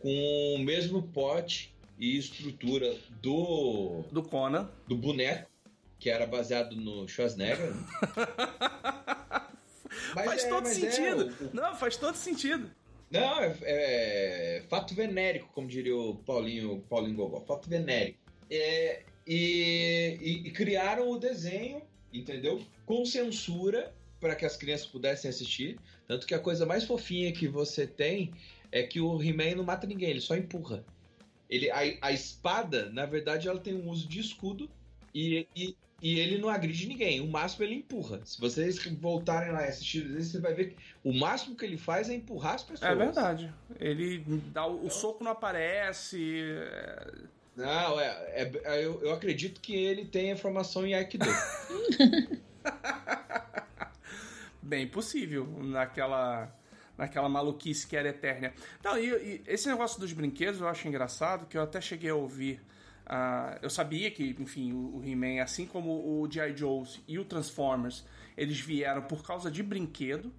[0.00, 4.70] com o mesmo pote e estrutura do, Do Conan.
[4.86, 5.50] do boneco,
[5.98, 7.72] que era baseado no Schwarzenegger.
[10.14, 11.34] Mas faz é- todo mas é, sentido.
[11.40, 12.70] o- o- Não, faz todo sentido.
[13.10, 17.40] não, é, é fato venérico, como diria o Paulinho, Paulinho Gogó.
[17.40, 18.18] Fato venérico.
[18.50, 21.82] É, e, e- e criaram o desenho,
[22.12, 22.62] entendeu?
[22.84, 25.78] Com censura para que as crianças pudessem assistir.
[26.08, 28.32] Tanto que a coisa mais fofinha que você tem
[28.72, 30.84] é que o He-Man não mata ninguém, ele só empurra.
[31.48, 34.68] Ele, a, a espada, na verdade, ela tem um uso de escudo
[35.14, 37.20] e, e, e ele não agride ninguém.
[37.20, 38.20] O máximo ele empurra.
[38.24, 42.08] Se vocês voltarem lá e assistirem, você vai ver que o máximo que ele faz
[42.10, 42.90] é empurrar as pessoas.
[42.90, 43.52] É verdade.
[43.80, 44.18] Ele
[44.52, 46.42] dá o, o soco não aparece.
[46.44, 47.12] é-
[47.56, 51.24] Não, é, é- é- eu, eu acredito que ele tenha formação em Aikido.
[54.60, 56.52] Bem possível naquela
[56.98, 58.54] naquela maluquice que era eterna.
[58.82, 62.14] Não, e, e esse negócio dos brinquedos eu acho engraçado, que eu até cheguei a
[62.14, 62.60] ouvir.
[63.06, 66.56] Ah, eu sabia que, enfim, o, o He-Man, assim como o G.I.
[66.56, 68.04] Joe's e o Transformers,
[68.36, 70.32] eles vieram por causa de brinquedo,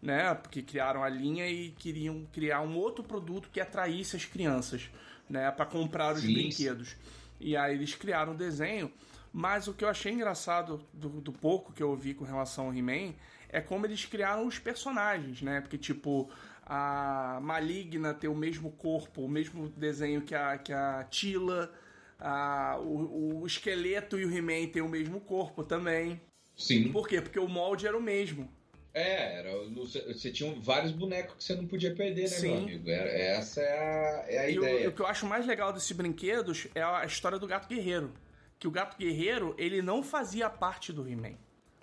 [0.00, 0.32] né?
[0.34, 4.88] Porque criaram a linha e queriam criar um outro produto que atraísse as crianças,
[5.28, 5.50] né?
[5.50, 6.32] Para comprar os Sim.
[6.32, 6.96] brinquedos.
[7.40, 8.92] E aí eles criaram o desenho.
[9.32, 12.74] Mas o que eu achei engraçado do, do pouco que eu ouvi com relação ao
[12.74, 13.12] He-Man
[13.48, 15.60] é como eles criaram os personagens, né?
[15.60, 16.30] Porque, tipo,
[16.64, 21.72] a Maligna tem o mesmo corpo, o mesmo desenho que a, que a Tila,
[22.18, 26.20] a, o, o esqueleto e o He-Man têm o mesmo corpo também.
[26.56, 26.92] Sim.
[26.92, 27.20] Por quê?
[27.20, 28.48] Porque o molde era o mesmo.
[28.92, 32.48] É, era, você, tinha vários bonecos que você não podia perder, né, Sim.
[32.52, 32.88] meu amigo?
[32.90, 34.88] Era- essa é a, é a E o, ideia.
[34.88, 38.12] o que eu acho mais legal desses brinquedos é a história do Gato Guerreiro.
[38.56, 41.34] Que o Gato Guerreiro, ele não fazia parte do He-Man.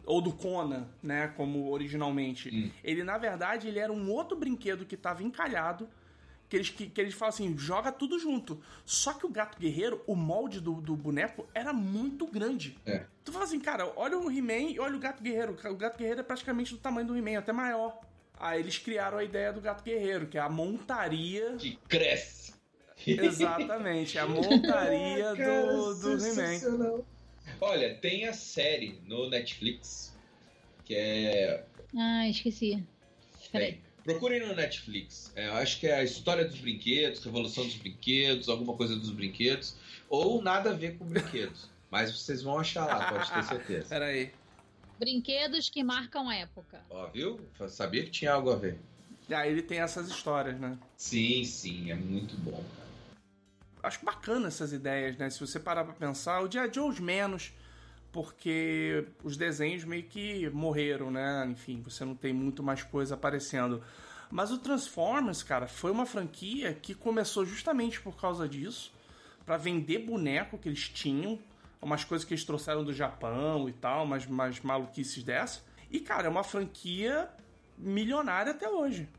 [0.06, 1.28] Ou do Conan, né?
[1.36, 2.50] Como originalmente.
[2.50, 2.72] Hum.
[2.82, 5.89] Ele, na verdade, ele era um outro brinquedo que estava encalhado.
[6.51, 8.61] Que eles, que, que eles falam assim, joga tudo junto.
[8.85, 12.77] Só que o Gato Guerreiro, o molde do, do boneco era muito grande.
[12.85, 13.05] É.
[13.23, 15.53] Tu fala assim, cara, olha o He-Man e olha o Gato Guerreiro.
[15.53, 18.01] O Gato Guerreiro é praticamente do tamanho do He-Man, até maior.
[18.37, 22.53] Aí eles criaram a ideia do Gato Guerreiro, que é a montaria Que cresce.
[23.07, 27.03] Exatamente, a montaria Cara, do, do He-Man.
[27.61, 30.13] Olha, tem a série no Netflix
[30.83, 31.63] que é.
[31.97, 32.83] Ah, esqueci.
[33.51, 33.79] Peraí.
[34.03, 35.31] Procurem no Netflix.
[35.35, 39.11] É, eu acho que é a história dos brinquedos, revolução dos brinquedos, alguma coisa dos
[39.11, 39.75] brinquedos,
[40.09, 41.69] ou nada a ver com brinquedos.
[41.89, 43.89] Mas vocês vão achar lá, pode ter certeza.
[43.89, 44.31] Pera aí.
[44.97, 46.81] Brinquedos que marcam época.
[46.89, 47.39] Ó, viu?
[47.59, 48.79] Eu sabia que tinha algo a ver.
[49.29, 50.77] Aí ele tem essas histórias, né?
[50.97, 52.63] Sim, sim, é muito bom.
[53.83, 55.29] Acho bacana essas ideias, né?
[55.29, 56.71] Se você parar pra pensar, o G.I.
[56.73, 57.51] Joe's menos,
[58.12, 61.47] porque os desenhos meio que morreram, né?
[61.50, 63.82] Enfim, você não tem muito mais coisa aparecendo.
[64.30, 68.93] Mas o Transformers, cara, foi uma franquia que começou justamente por causa disso,
[69.43, 71.39] Pra vender boneco que eles tinham,
[71.82, 75.62] umas coisas que eles trouxeram do Japão e tal, umas, umas maluquices dessa.
[75.89, 77.28] E, cara, é uma franquia
[77.76, 79.10] milionária até hoje.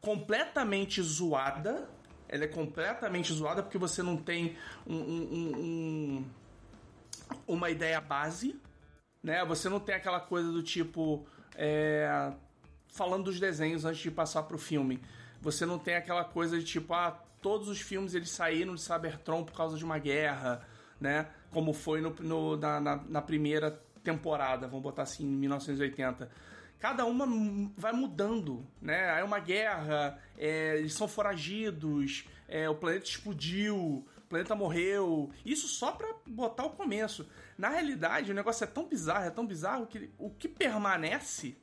[0.00, 1.88] Completamente zoada.
[2.28, 6.24] Ela é completamente zoada porque você não tem um- um- um- um,
[7.46, 8.58] uma ideia base,
[9.22, 9.44] né?
[9.44, 11.26] Você não tem aquela coisa do tipo.
[11.54, 12.32] é,
[12.92, 15.00] falando dos desenhos antes de passar pro filme.
[15.40, 19.44] Você não tem aquela coisa de tipo, ah, todos os filmes eles saíram de Cybertron
[19.44, 20.66] por causa de uma guerra,
[21.00, 21.26] né?
[21.50, 23.70] Como foi no, no- na, na- na primeira
[24.04, 26.30] temporada, vamos botar assim, em 1980.
[26.78, 27.26] Cada uma
[27.76, 29.20] vai mudando, né?
[29.20, 35.30] É uma guerra, é, eles são foragidos, é, o planeta explodiu, planeta morreu.
[35.44, 37.26] Isso só pra botar o começo.
[37.58, 41.54] Na realidade, o negócio é tão bizarro, é tão bizarro que o que permanece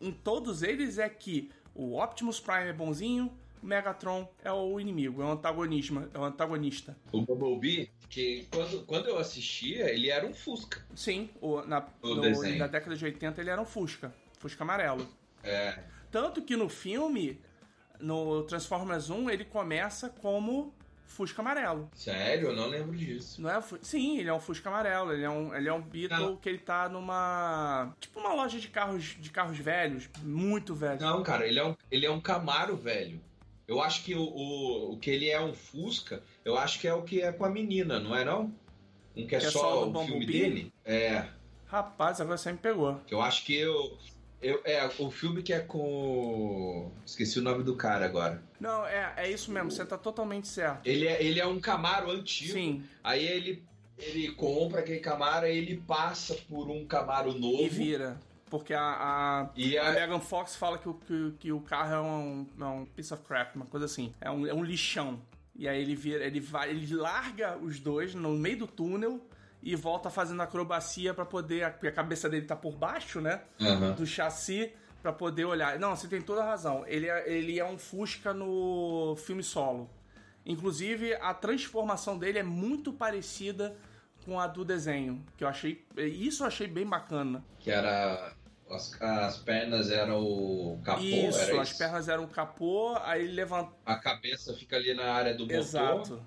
[0.00, 3.32] em todos eles é que o Optimus Prime é bonzinho,
[3.62, 6.96] o Megatron é o inimigo, é o antagonismo, é o antagonista.
[7.12, 10.84] O Bumblebee, que quando, quando eu assistia, ele era um Fusca.
[10.94, 15.06] Sim, o, na, O no- na década de 80 ele era um Fusca, Fusca amarelo.
[15.42, 15.78] É.
[16.10, 17.40] Tanto que no filme,
[18.00, 20.74] no Transformers 1, ele começa como
[21.06, 21.90] Fusca amarelo.
[21.94, 22.48] Sério?
[22.48, 23.40] Eu não lembro disso.
[23.42, 25.12] Não é Sim, ele é um Fusca amarelo.
[25.12, 26.36] Ele é um, ele é um Beetle Não.
[26.36, 27.94] que ele tá numa.
[28.00, 31.00] Tipo uma loja de carros, de carros velhos, muito velho.
[31.00, 33.20] Não, cara, ele é um, ele é um Camaro velho.
[33.68, 36.94] Eu acho que o, o, o que ele é um Fusca, eu acho que é
[36.94, 38.52] o que é com a menina, não é não?
[39.16, 40.32] Um que é, Que é só, só do o filme Bumblebee?
[40.40, 40.72] dele?
[40.84, 41.26] É.
[41.66, 43.00] Rapaz, agora você me pegou.
[43.10, 43.96] Eu acho que eu,
[44.42, 44.60] eu.
[44.64, 46.90] É, o filme que é com.
[47.06, 48.42] Esqueci o nome do cara agora.
[48.60, 50.86] Não, é, é isso mesmo, você tá totalmente certo.
[50.86, 52.52] Ele é, ele é um Camaro antigo.
[52.52, 53.64] Sim, Aí ele,
[53.98, 57.62] ele compra aquele Camaro, aí ele passa por um Camaro novo.
[57.62, 58.20] e vira.
[58.50, 61.94] Porque a, a, E a a, Megan Fox fala que o, que, que o carro
[61.94, 64.12] é um, é um piece of crap, uma coisa assim.
[64.20, 65.22] É um, é um lixão.
[65.56, 69.26] E aí ele vira, ele vai, ele larga os dois no meio do túnel
[69.62, 71.70] e volta fazendo acrobacia pra poder.
[71.72, 73.42] Porque a cabeça dele tá por baixo, né?
[73.60, 73.92] Aham.
[73.92, 74.72] do chassi
[75.02, 75.78] pra poder olhar.
[75.78, 76.84] Não, você tem toda a razão.
[76.86, 79.90] Ele é, ele é um Fusca no filme solo.
[80.44, 83.76] Inclusive, a transformação dele é muito parecida
[84.24, 87.44] com a do desenho, que eu achei, isso eu achei bem bacana.
[87.58, 88.32] que era.
[88.70, 91.78] As, as pernas eram o capô, isso, as isso?
[91.78, 93.70] pernas eram capô, aí ele levanta.
[93.84, 95.58] A cabeça fica ali na área do motor.
[95.58, 96.22] Exato.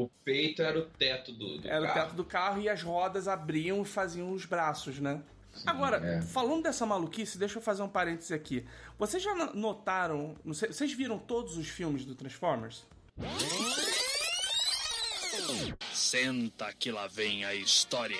[0.00, 2.00] O peito era o teto do, do Era o carro.
[2.00, 5.20] teto do carro e as rodas abriam e faziam os braços, né?
[5.66, 6.22] Agora, é.
[6.22, 8.64] falando dessa maluquice, deixa eu fazer um parêntese aqui.
[8.96, 12.86] Vocês já no- notaram, não sei- vocês viram todos os filmes do Transformers?
[15.92, 18.16] Senta que lá vem a história.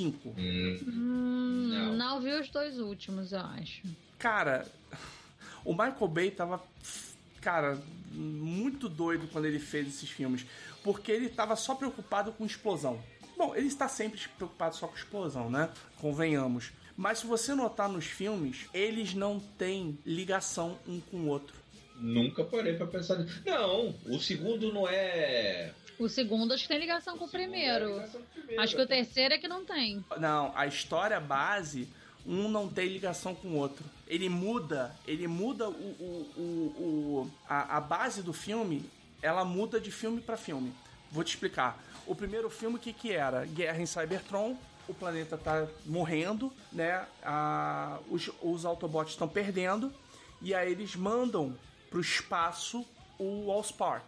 [0.00, 0.34] São cinco.
[0.38, 1.94] Hum, Não.
[1.96, 2.20] não.
[2.20, 3.82] vi os dois últimos, eu acho.
[4.18, 4.66] Cara,
[5.64, 6.62] o Michael Bay tava,
[7.40, 7.80] cara,
[8.12, 10.44] muito doido quando ele fez esses filmes,
[10.82, 13.00] porque ele tava só preocupado com explosão.
[13.36, 15.70] Bom, ele está sempre preocupado só com explosão, né?
[15.98, 16.72] Convenhamos.
[16.96, 21.54] Mas se você notar nos filmes, eles não têm ligação um com o outro.
[21.96, 23.42] Nunca parei pra pensar nisso.
[23.46, 25.72] Não, o segundo não é.
[26.00, 27.94] O segundo acho que tem ligação com o primeiro.
[27.94, 28.62] ligação com o primeiro.
[28.62, 30.04] Acho que o terceiro é que não tem.
[30.18, 31.86] Não, a história base,
[32.26, 33.84] um não tem ligação com o outro.
[34.08, 38.84] Ele muda, ele muda o, o, o, o- a, a base do filme,
[39.22, 40.72] ela muda de filme pra filme.
[41.12, 41.78] Vou te explicar.
[42.06, 43.44] O primeiro filme, o que que era?
[43.44, 44.56] Guerra em Cybertron,
[44.88, 47.04] o planeta tá morrendo, né?
[47.22, 49.92] A- os, os Autobots estão perdendo,
[50.40, 51.54] e aí eles mandam
[51.90, 52.86] pro espaço
[53.18, 54.06] o Allspark,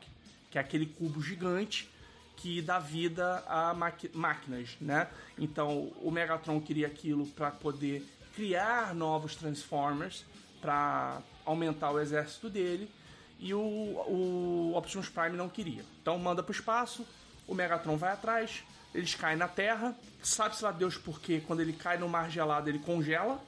[0.52, 1.90] que é aquele cubo gigante
[2.36, 3.74] que dá vida a
[4.12, 5.08] máquinas, né?
[5.38, 10.26] Então o Megatron queria aquilo para poder criar novos Transformers
[10.60, 12.90] para aumentar o exército dele
[13.38, 15.84] e o, o Optimus Prime não queria.
[16.02, 17.06] Então manda pro espaço,
[17.48, 18.62] o Megatron vai atrás,
[18.94, 22.78] eles caem na Terra, sabe-se lá Deus porque quando ele cai no mar gelado ele
[22.78, 23.42] congela,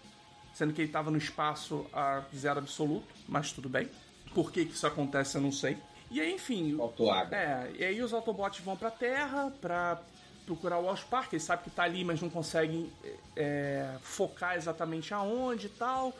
[0.54, 3.90] sendo que ele estava no espaço a zero absoluto, mas tudo bem.
[4.32, 5.76] Por que, que isso acontece eu não sei.
[6.14, 7.36] E aí, enfim, Faltou água.
[7.36, 10.00] é, e aí os Autobots vão pra Terra pra
[10.46, 12.88] procurar o Allspark, eles sabem que tá ali, mas não conseguem
[13.34, 16.12] é, focar exatamente aonde e tal.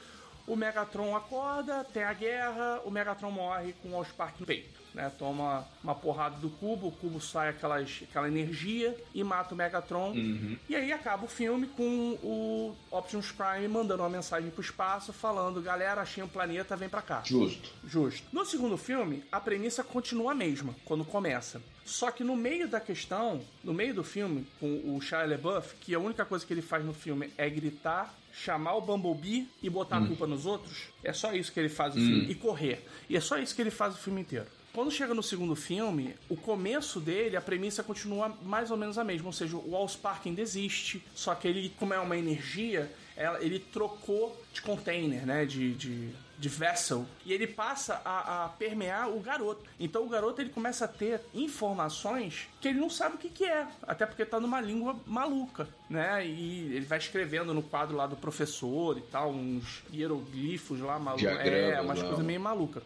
[0.46, 5.10] O Megatron acorda, tem a guerra, o Megatron morre com o Allspark no peito, né?
[5.18, 10.12] Toma uma porrada do cubo, o cubo sai aquelas, aquela energia e mata o Megatron.
[10.12, 10.56] Uhum.
[10.68, 15.60] E aí acaba o filme com o Optimus Prime mandando uma mensagem pro espaço falando:
[15.60, 17.22] galera, achei um planeta, vem pra cá.
[17.24, 17.70] Justo.
[17.84, 18.22] Justo.
[18.32, 21.60] No segundo filme, a premissa continua a mesma quando começa.
[21.84, 25.94] Só que no meio da questão, no meio do filme, com o Shia LaBeouf, que
[25.94, 29.98] a única coisa que ele faz no filme é gritar, chamar o Bumblebee e botar
[29.98, 32.30] a culpa nos outros, é só isso que ele faz o filme.
[32.30, 32.82] E correr.
[33.08, 34.46] E é só isso que ele faz o filme inteiro.
[34.74, 39.04] Quando chega no segundo filme, o começo dele, a premissa continua mais ou menos a
[39.04, 39.28] mesma.
[39.28, 43.60] Ou seja, o Allspark ainda existe, só que ele, como é uma energia, ela- ele
[43.60, 45.44] trocou de container, né?
[45.46, 47.06] De, de, de vessel.
[47.24, 49.62] E ele passa a, a permear o garoto.
[49.78, 53.44] Então o garoto ele começa a ter informações que ele não sabe o que, que
[53.44, 53.66] é.
[53.82, 56.26] Até porque tá numa língua maluca, né?
[56.26, 61.24] E ele vai escrevendo no quadro lá do professor e tal, uns hieroglifos lá malucos.
[61.48, 62.82] É, umas coisas meio malucas.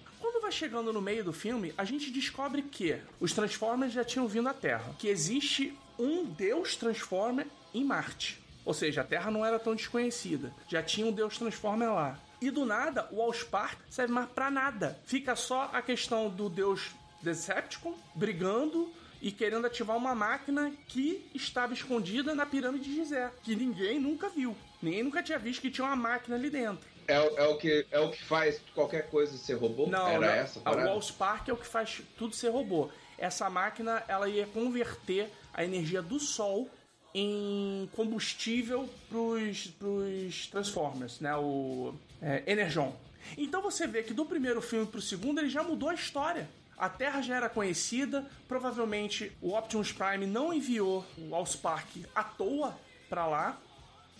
[0.48, 4.48] Vai chegando no meio do filme, a gente descobre que os Transformers já tinham vindo
[4.48, 4.96] à Terra.
[4.98, 8.42] Que existe um deus Transformer em Marte.
[8.64, 10.50] Ou seja, a Terra não era tão desconhecida.
[10.66, 12.18] Já tinha um Deus Transformer lá.
[12.40, 14.98] E do nada, o Allspark serve mais pra nada.
[15.04, 18.90] Fica só a questão do Deus Decepticon brigando
[19.20, 24.30] e querendo ativar uma máquina que estava escondida na pirâmide de Gizé, que ninguém nunca
[24.30, 24.56] viu.
[24.80, 26.88] Ninguém nunca tinha visto que tinha uma máquina ali dentro.
[27.08, 29.86] É, o- é o que, é o que faz qualquer coisa ser robô?
[29.86, 30.32] Não, Era não.
[30.34, 30.90] essa a o parada?
[30.90, 32.90] Allspark é o que faz tudo ser robô.
[33.16, 36.70] Essa máquina, ela ia converter a energia do Sol
[37.14, 41.34] em combustível pros, pros Transformers, né?
[41.36, 42.94] O é, Energon.
[43.36, 46.48] Então você vê que do primeiro filme pro segundo ele já mudou a história.
[46.76, 52.78] A Terra já era conhecida, provavelmente o Optimus Prime não enviou o Allspark à toa
[53.08, 53.58] pra lá.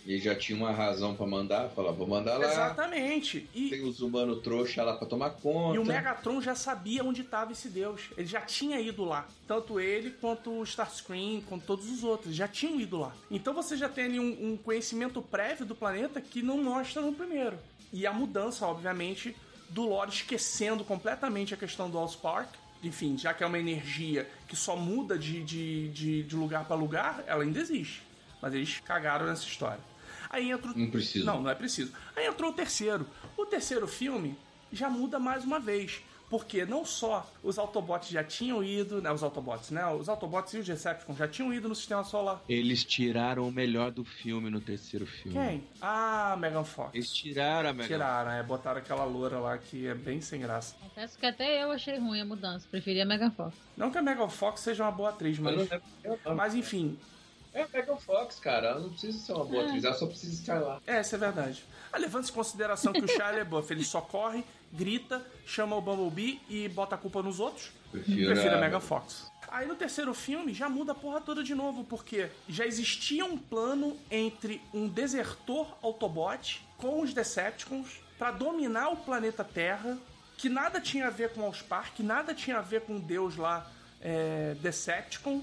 [0.05, 2.51] E já tinha uma razão pra mandar, falar, vou mandar lá.
[2.51, 3.47] Exatamente.
[3.53, 5.75] E, Tem os humanos trouxa lá pra tomar conta.
[5.75, 8.09] E o Megatron já sabia onde estava esse deus.
[8.17, 9.27] Ele já tinha ido lá.
[9.47, 12.33] Tanto ele quanto o Starscream, quanto todos os outros.
[12.33, 13.13] Já tinham ido lá.
[13.29, 17.13] Então você já tem ali um, um conhecimento prévio do planeta que não mostra no
[17.13, 17.57] primeiro.
[17.91, 19.35] E a mudança, obviamente,
[19.69, 22.49] do lore esquecendo completamente a questão do Allspark.
[22.83, 26.75] Enfim, já que é uma energia que só muda de, de, de, de lugar para
[26.75, 28.01] lugar, ela ainda existe.
[28.41, 29.88] Mas eles cagaram nessa história.
[30.29, 31.25] Aí entra o Não preciso.
[31.25, 31.91] não, não é preciso.
[32.15, 33.05] Aí entrou o terceiro.
[33.35, 34.37] O terceiro filme
[34.71, 36.01] já muda mais uma vez.
[36.29, 39.11] Porque não só os Autobots já tinham ido, né?
[39.11, 39.83] Os Autobots, né?
[39.87, 42.39] Os Autobots e os Decepticons já tinham ido no sistema solar.
[42.47, 45.33] Eles tiraram o melhor do filme no terceiro filme.
[45.39, 45.63] Quem?
[45.81, 46.93] Ah, Megan Fox.
[46.93, 50.75] Eles tiraram a Megan Tiraram, é, botaram aquela loura lá que é bem sem graça.
[50.79, 52.67] Confesso que até eu achei ruim a mudança.
[52.69, 53.55] Preferia Megan Fox.
[53.75, 55.67] Não que a Megan Fox seja uma boa atriz, mas.
[56.35, 56.95] Mas enfim,
[57.53, 58.67] É a Megan Fox, cara.
[58.69, 59.67] Ela não precisa ser uma boa É.
[59.67, 60.81] atriz, ela só precisa estar lá.
[60.85, 61.63] É, isso é verdade.
[61.91, 66.39] Ah, levando em consideração que o Shia LaBeouf, ele só corre, grita, chama o Bumblebee
[66.47, 69.31] e bota a culpa nos outros, Prefiro, prefiro a Megan Fox.
[69.47, 73.35] Aí no terceiro filme já muda a porra toda de novo, porque já existia um
[73.35, 79.97] plano entre um desertor Autobot com os Decepticons pra dominar o planeta Terra,
[80.37, 83.35] que nada tinha a ver com Allspark, que nada tinha a ver com o deus
[83.37, 83.65] lá,
[83.99, 85.41] é, Decepticon,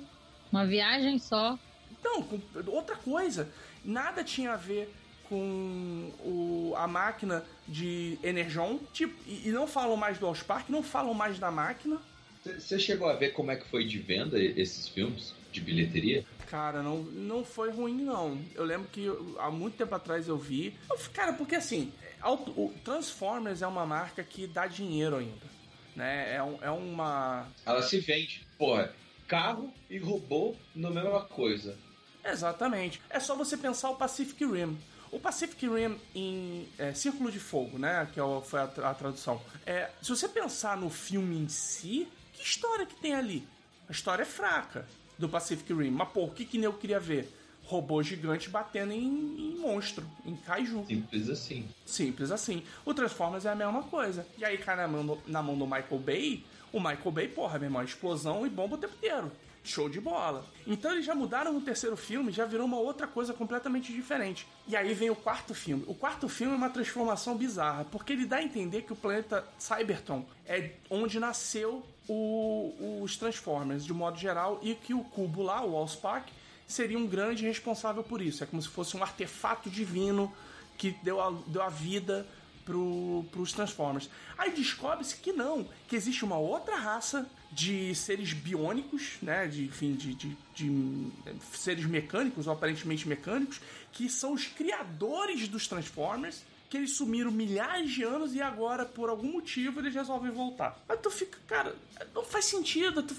[0.52, 1.58] Uma viagem só.
[2.06, 2.40] Não, com
[2.70, 3.48] outra coisa.
[3.84, 4.92] Nada tinha a ver
[5.28, 8.78] com o, a máquina de Energon.
[8.92, 12.00] Tipo, e, e não falam mais do Allspark, não falam mais da máquina.
[12.44, 15.34] Você chegou a ver como é que foi de venda esses filmes?
[15.50, 16.24] De bilheteria?
[16.50, 18.38] Cara, não, não foi ruim, não.
[18.54, 20.74] Eu lembro que eu- há muito tempo atrás eu vi.
[21.14, 21.90] Cara, porque assim,
[22.24, 25.46] o Transformers é uma marca que dá dinheiro ainda.
[25.96, 26.34] Né?
[26.36, 27.48] É, um- é uma.
[27.64, 28.46] Ela se vende.
[28.58, 28.92] Porra,
[29.26, 31.76] carro e robô na mesma coisa.
[32.30, 33.00] Exatamente.
[33.10, 34.76] É só você pensar o Pacific Rim.
[35.12, 38.08] O Pacific Rim em é, Círculo de Fogo, né?
[38.12, 39.40] Que é foi a, tra- a tradução.
[39.64, 43.46] É, se você pensar no filme em si, que história que tem ali?
[43.88, 44.86] A história é fraca
[45.18, 45.90] do Pacific Rim.
[45.90, 47.32] Mas, pô, o que, que eu queria ver?
[47.62, 48.98] Robô gigante batendo em,
[49.54, 50.84] em monstro, em kaiju.
[50.86, 51.68] Simples assim.
[51.84, 52.62] Simples assim.
[52.84, 54.24] O Transformers é a mesma coisa.
[54.38, 56.44] E aí cai na mão, do, na mão do Michael Bay.
[56.72, 59.32] O Michael Bay, porra, meu irmão, explosão e bomba o tempo inteiro.
[59.68, 60.44] Show de bola.
[60.66, 64.46] Então eles já mudaram no terceiro filme, já virou uma outra coisa completamente diferente.
[64.68, 65.84] E aí vem o quarto filme.
[65.86, 69.44] O quarto filme é uma transformação bizarra, porque ele dá a entender que o planeta
[69.58, 75.64] Cybertron é onde nasceu o- os Transformers, de modo geral, e que o cubo lá,
[75.64, 76.28] o Allspark,
[76.66, 78.42] seria um grande responsável por isso.
[78.42, 80.32] É como se fosse um artefato divino
[80.78, 82.26] que deu a, deu a vida
[82.66, 84.10] pro, pros Transformers.
[84.36, 89.94] Aí descobre-se que não, que existe uma outra raça de seres biônicos, né, de, enfim,
[89.94, 91.12] de, de, de
[91.52, 93.60] seres mecânicos, ou aparentemente mecânicos,
[93.92, 99.08] que são os criadores dos Transformers, que eles sumiram milhares de anos e agora, por
[99.08, 100.78] algum motivo, eles resolvem voltar.
[100.88, 101.74] Aí tu fica, cara,
[102.12, 103.02] não faz sentido.
[103.04, 103.14] Tu...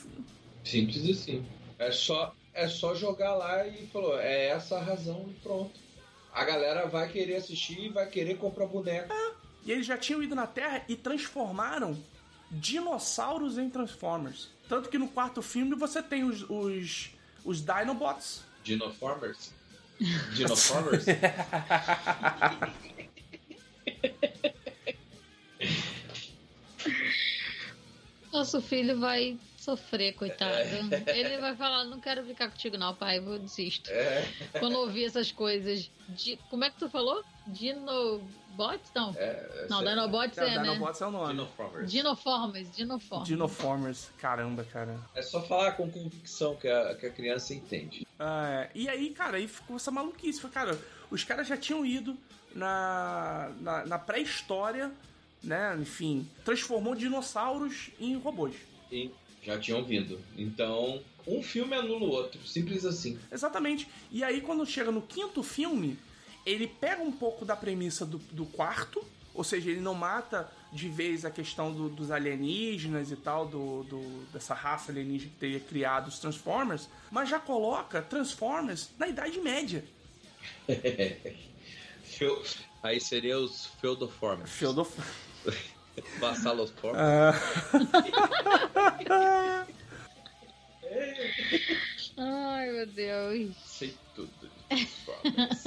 [0.63, 1.45] Simples assim.
[1.79, 5.79] É só, é só jogar lá e falou, é essa a razão e pronto.
[6.33, 9.07] A galera vai querer assistir e vai querer comprar boneco.
[9.67, 12.01] E eles já tinham ido na Terra e transformaram
[12.49, 14.49] dinossauros em Transformers.
[14.69, 17.09] Tanto que no quarto filme você tem os, os,
[17.43, 18.43] os Dinobots.
[18.63, 19.51] Dinoformers?
[20.33, 21.03] Dinoformers?
[28.31, 30.53] Nosso filho vai sofrer, coitado.
[31.07, 33.89] Ele vai falar, não quero brincar contigo não, pai, vou desisto.
[33.89, 34.25] é,
[34.59, 36.37] Quando ouvir essas coisas de...
[36.49, 37.21] Como é que tu falou?
[38.57, 38.91] Dinobots?
[38.95, 39.13] Não.
[39.15, 39.67] é.
[39.69, 40.63] não, Dinobots É, é, né?
[40.63, 41.33] Dinobots é o nome.
[41.33, 41.91] Dinoformers.
[41.91, 43.27] Dinoformes, dinoformes.
[43.27, 44.09] Dinoformers.
[44.17, 44.99] Caramba, cara.
[45.13, 48.07] É só falar com convicção que a, que a criança entende.
[48.19, 50.41] É, e aí, cara, aí ficou essa maluquice.
[50.41, 50.77] Foi, Cara,
[51.11, 52.17] os caras já tinham ido
[52.55, 54.91] na, na, na pré-história,
[55.43, 55.77] né?
[55.79, 58.55] Enfim, transformou dinossauros em robôs.
[58.91, 59.11] E
[59.43, 60.19] Já tinham vindo.
[60.35, 62.45] Então, um filme anula o outro.
[62.47, 63.19] Simples assim.
[63.31, 63.87] Exatamente.
[64.11, 65.97] E aí, quando chega no quinto filme,
[66.49, 70.89] ele pega um pouco da premissa do, do quarto, ou seja, ele não mata de
[70.89, 75.59] vez a questão do- dos alienígenas e tal, do, do- dessa raça alienígena que teria
[75.59, 79.83] criado os Transformers, mas já coloca Transformers na Idade Média.
[82.83, 84.49] Aí seria os Feudoformes.
[84.49, 84.87] Feudal...
[86.19, 86.99] Vassaloformes.
[87.01, 87.33] Ah,
[92.17, 93.55] Ai, meu Deus.
[93.65, 94.31] Sei tudo.
[94.41, 95.63] de Transformers.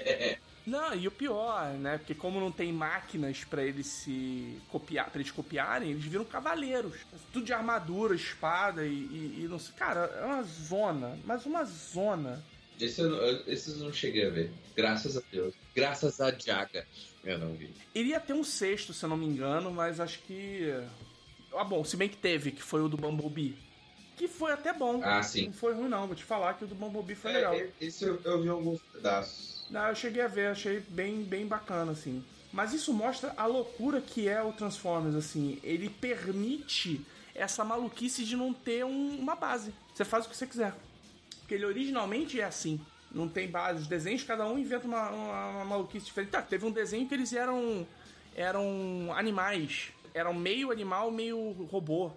[0.66, 1.96] Não, e o pior, né?
[1.98, 6.92] Porque como não tem máquinas pra eles se copiar, para eles copiarem, eles viram cavaleiros.
[7.32, 9.72] Tudo de armadura, espada e, e- e não sei.
[9.76, 12.44] Cara, é uma zona, mas uma zona.
[12.80, 14.50] Esse eu, não- esses eu não cheguei a ver.
[14.76, 15.54] Graças a Deus.
[15.72, 16.84] Graças a Jaga.
[17.22, 17.72] Eu não vi.
[17.94, 20.68] Iria ter um sexto, se eu não me engano, mas acho que.
[21.54, 23.56] Ah, bom, se bem que teve, que foi o do Bumblebee.
[24.16, 25.00] Que foi até bom.
[25.04, 25.46] Ah, sim.
[25.46, 26.08] Não foi ruim, não.
[26.08, 27.54] Vou te falar que o do Bumblebee foi legal.
[27.54, 29.55] É, esse eu, eu vi alguns pedaços.
[29.70, 32.24] Não, eu cheguei a ver, achei bem, bem bacana, assim.
[32.52, 35.58] Mas isso mostra a loucura que é o Transformers, assim.
[35.62, 37.00] Ele permite
[37.34, 39.74] essa maluquice de não ter um- uma base.
[39.94, 40.74] Você faz o que você quiser.
[41.40, 42.80] Porque ele originalmente é assim.
[43.10, 43.82] Não tem base.
[43.82, 46.30] Os desenhos, cada um inventa uma, uma- uma maluquice diferente.
[46.30, 47.86] Tá, teve um desenho que eles eram.
[48.34, 49.88] eram animais.
[50.14, 52.10] Eram meio animal, meio robô.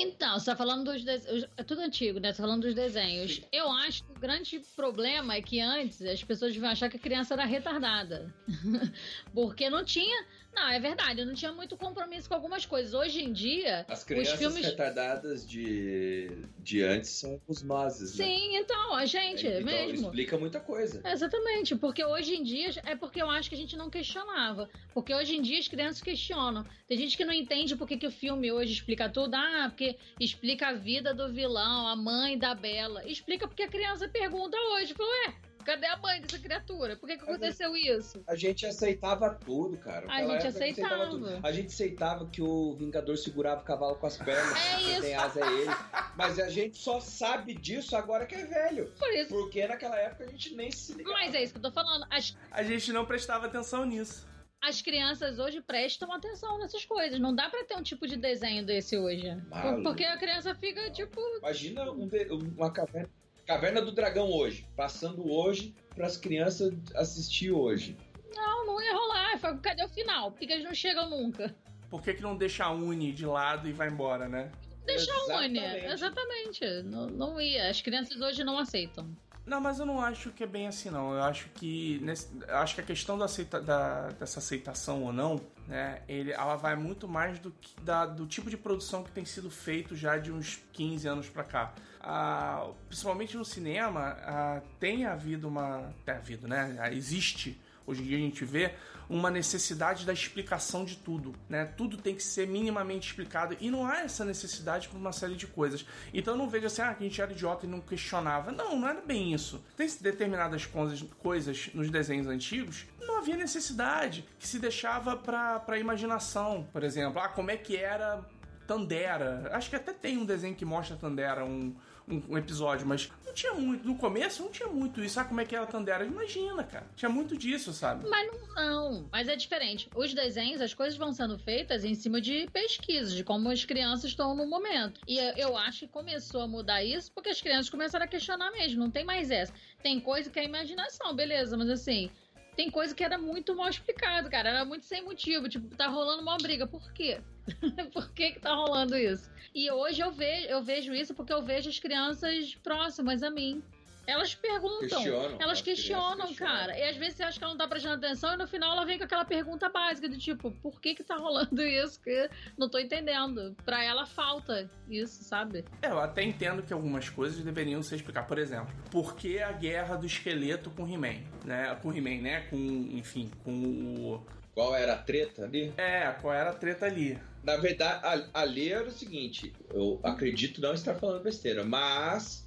[0.00, 1.44] Então, você tá falando dos desenhos.
[1.56, 2.32] É tudo antigo, né?
[2.32, 3.40] Você tá falando dos desenhos.
[3.50, 7.00] Eu acho que o grande problema é que antes as pessoas deviam achar que a
[7.00, 8.32] criança era retardada.
[9.34, 10.24] Porque não tinha.
[10.52, 12.92] Não, é verdade, não tinha muito compromisso com algumas coisas.
[12.92, 14.64] Hoje em dia, As os crianças filmes.
[14.64, 18.24] retardadas de, de antes são os nozes, né?
[18.24, 20.06] Sim, então, a gente então, mesmo.
[20.08, 21.00] explica muita coisa.
[21.04, 24.68] Exatamente, porque hoje em dia é porque eu acho que a gente não questionava.
[24.92, 26.64] Porque hoje em dia as crianças questionam.
[26.86, 29.34] Tem gente que não entende por que, que o filme hoje explica tudo.
[29.34, 33.06] Ah, porque explica a vida do vilão, a mãe da Bela.
[33.08, 34.92] Explica porque a criança pergunta hoje.
[34.94, 35.34] Falou, ué,
[35.68, 36.96] cadê a mãe dessa criatura?
[36.96, 38.22] Por que, que aconteceu isso?
[38.26, 40.06] A gente aceitava tudo, cara.
[40.10, 41.06] A gente aceitava.
[41.10, 41.40] tudo.
[41.42, 44.56] A gente aceitava que o Vingador segurava o cavalo com as pernas.
[44.56, 45.02] É isso.
[45.02, 45.70] tem asa é ele.
[46.16, 48.90] Mas a gente só sabe disso agora que é velho.
[48.98, 49.28] Por isso.
[49.28, 51.14] Porque naquela época a gente nem se ligava.
[51.18, 52.06] Mas é isso que eu tô falando.
[52.10, 54.26] As, A gente não prestava atenção nisso.
[54.62, 57.20] as crianças hoje prestam atenção nessas coisas.
[57.20, 59.34] Não dá pra ter um tipo de desenho desse hoje.
[59.50, 59.82] Maluco.
[59.82, 63.08] Porque a criança fica, tipo, Imagina um de- uma caverna,
[63.48, 64.66] caverna do Dragão hoje.
[64.76, 67.96] Passando hoje para as crianças assistir hoje.
[68.36, 69.38] não, não ia rolar.
[69.38, 70.30] Fala, Cadê o final?
[70.30, 71.54] Por que que eles não chegam nunca?
[71.90, 74.52] Por que, que não deixa a Uni de lado e vai embora, né?
[74.84, 75.58] Deixa a Uni.
[75.58, 75.86] Exatamente.
[75.86, 76.82] Exatamente.
[76.84, 77.70] Não, não ia.
[77.70, 79.08] As crianças hoje não aceitam.
[79.48, 81.14] Não, mas eu não acho que é bem assim, não.
[81.14, 85.40] Eu acho que nesse- acho que a questão da aceita- da- dessa aceitação ou não,
[85.66, 89.24] né, ele, ela vai muito mais do que da- do tipo de produção que tem
[89.24, 91.72] sido feito já de uns 15 anos pra cá.
[92.00, 96.76] Ah, principalmente no cinema, ah, tem havido uma, tem havido, né?
[96.92, 97.58] Existe
[97.88, 98.74] Hoje em dia a gente vê
[99.08, 101.64] uma necessidade da explicação de tudo, né?
[101.64, 105.46] Tudo tem que ser minimamente explicado e não há essa necessidade por uma série de
[105.46, 105.86] coisas.
[106.12, 108.52] Então eu não vejo assim, ah, que a gente era idiota e não questionava.
[108.52, 109.64] Não, não era bem isso.
[109.74, 115.78] Tem determinadas coisas, coisas nos desenhos antigos não havia necessidade, que se deixava pra, pra
[115.78, 117.18] imaginação, por exemplo.
[117.18, 118.22] Ah, como é que era
[118.68, 119.48] Tandera.
[119.52, 121.74] Acho que até tem um desenho que mostra Tandera, um,
[122.10, 123.86] um, um episódio, mas não tinha muito.
[123.86, 125.18] No começo não tinha muito isso.
[125.20, 126.04] Ah, como é que era Tandera?
[126.04, 126.86] Imagina, cara.
[126.96, 128.08] Tinha muito disso, sabe?
[128.08, 129.08] Mas não, não.
[129.12, 129.88] Mas é diferente.
[129.94, 134.10] Os desenhos, as coisas vão sendo feitas em cima de pesquisas, de como as crianças
[134.10, 135.00] estão no momento.
[135.06, 138.80] E eu acho que começou a mudar isso porque as crianças começaram a questionar mesmo.
[138.80, 139.52] Não tem mais essa.
[139.82, 142.10] Tem coisa que é imaginação, beleza, mas assim.
[142.56, 144.48] Tem coisa que era muito mal explicado, cara.
[144.48, 145.48] Era muito sem motivo.
[145.48, 146.66] Tipo, tá rolando uma briga.
[146.66, 147.20] Por quê?
[147.92, 149.30] Por que que tá rolando isso?
[149.54, 153.62] E hoje eu vejo, eu vejo isso porque eu vejo as crianças próximas a mim.
[154.08, 154.88] Elas perguntam.
[154.88, 156.56] Questionam, elas as questionam, crianças questionam.
[156.56, 156.78] cara.
[156.78, 158.86] E às vezes você acha que ela não tá prestando atenção e no final ela
[158.86, 162.00] vem com aquela pergunta básica do tipo, por que que tá rolando isso?
[162.00, 163.54] Que não tô entendendo.
[163.66, 165.62] Pra ela falta isso, sabe?
[165.82, 168.26] É, eu até entendo que algumas coisas deveriam ser explicadas.
[168.26, 171.20] Por exemplo, por que a guerra do esqueleto com He-Man?
[171.44, 171.76] Né?
[171.82, 172.40] Com He-Man, né?
[172.48, 174.26] Com, enfim, com o.
[174.54, 175.72] Qual era a treta ali?
[175.76, 177.18] É, qual era a treta ali?
[177.48, 182.46] Na verdade, a- ali era o seguinte: eu acredito não estar falando besteira, mas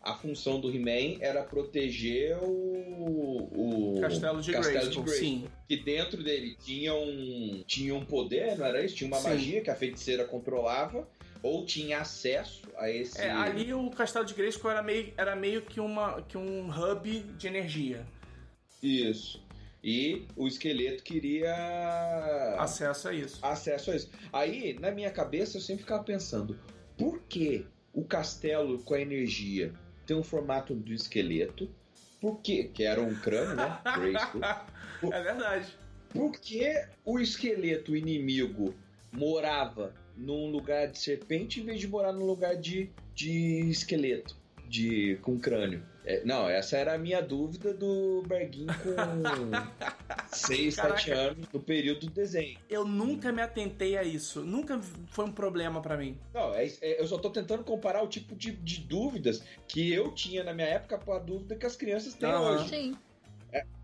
[0.00, 5.08] a função do He-Man era proteger o, o Castelo de Castelo Grayskull.
[5.08, 5.48] sim.
[5.68, 8.94] Que dentro dele tinha um, tinha um poder, não era isso?
[8.94, 9.30] Tinha uma Sim.
[9.30, 11.08] magia que a feiticeira controlava,
[11.42, 13.20] ou tinha acesso a esse.
[13.20, 17.18] É, ali o Castelo de Grayskull era meio, era meio que, uma, que um hub
[17.36, 18.06] de energia.
[18.80, 19.44] Isso.
[19.86, 21.54] E o esqueleto queria
[22.58, 23.38] Acesso a isso.
[23.40, 24.10] acesso a isso.
[24.32, 26.58] Aí, na minha cabeça, eu sempre ficava pensando:
[26.98, 29.72] por que o castelo com a energia
[30.04, 31.70] tem um formato do esqueleto?
[32.20, 32.68] Por quê?
[32.74, 33.78] Que era um crânio, né?
[33.96, 34.42] Grayskull.
[35.12, 35.72] É verdade.
[36.08, 38.74] Por que o esqueleto inimigo
[39.12, 44.36] morava num lugar de serpente em vez de morar num lugar de, de esqueleto,
[44.68, 45.80] de com crânio?
[46.08, 49.50] É, não, essa era a minha dúvida do Berguinho com
[50.32, 51.14] 6, 7 Caraca.
[51.14, 52.56] anos no período do desenho.
[52.70, 54.42] Eu nunca me atentei a isso.
[54.42, 54.78] Nunca
[55.10, 56.16] foi um problema pra mim.
[56.32, 60.12] Não, é, é- eu só tô tentando comparar o tipo de, de dúvidas que eu
[60.12, 62.54] tinha na minha época com a dúvida que as crianças têm Aham.
[62.60, 62.68] hoje.
[62.68, 62.96] Sim.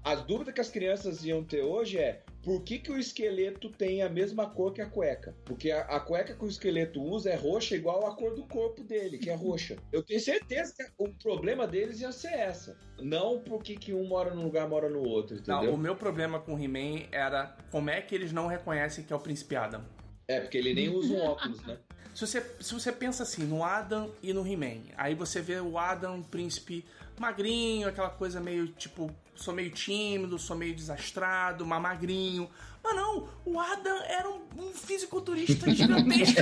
[0.05, 4.03] As dúvidas que as crianças iam ter hoje é por que, que o esqueleto tem
[4.03, 5.35] a mesma cor que a cueca?
[5.45, 8.83] Porque a, a cueca que o esqueleto usa é roxa igual a cor do corpo
[8.83, 9.77] dele, que é roxa.
[9.93, 12.77] Eu tenho certeza que o problema deles ia ser essa.
[12.99, 15.63] Não por que, que um mora num lugar mora no outro, entendeu?
[15.63, 19.13] Não, o meu problema com o He-Man era como é que eles não reconhecem que
[19.13, 19.85] é o Príncipe Adam.
[20.27, 21.79] É, porque ele nem usa um óculos, né?
[22.15, 25.79] Se você, se você pensa assim, no Adam e no He-Man, aí você vê o
[25.79, 26.85] Adam, um príncipe
[27.19, 32.49] magrinho, aquela coisa meio tipo, sou meio tímido, sou meio desastrado, magrinho.
[32.83, 36.41] Mas não, o Adam era um, um fisiculturista gigantesco.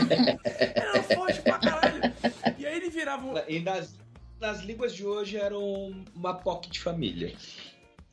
[0.75, 2.01] era forte pra caralho.
[2.59, 3.35] E aí ele virava um.
[3.49, 3.95] E nas,
[4.41, 7.35] nas línguas de hoje era um- uma POC de família.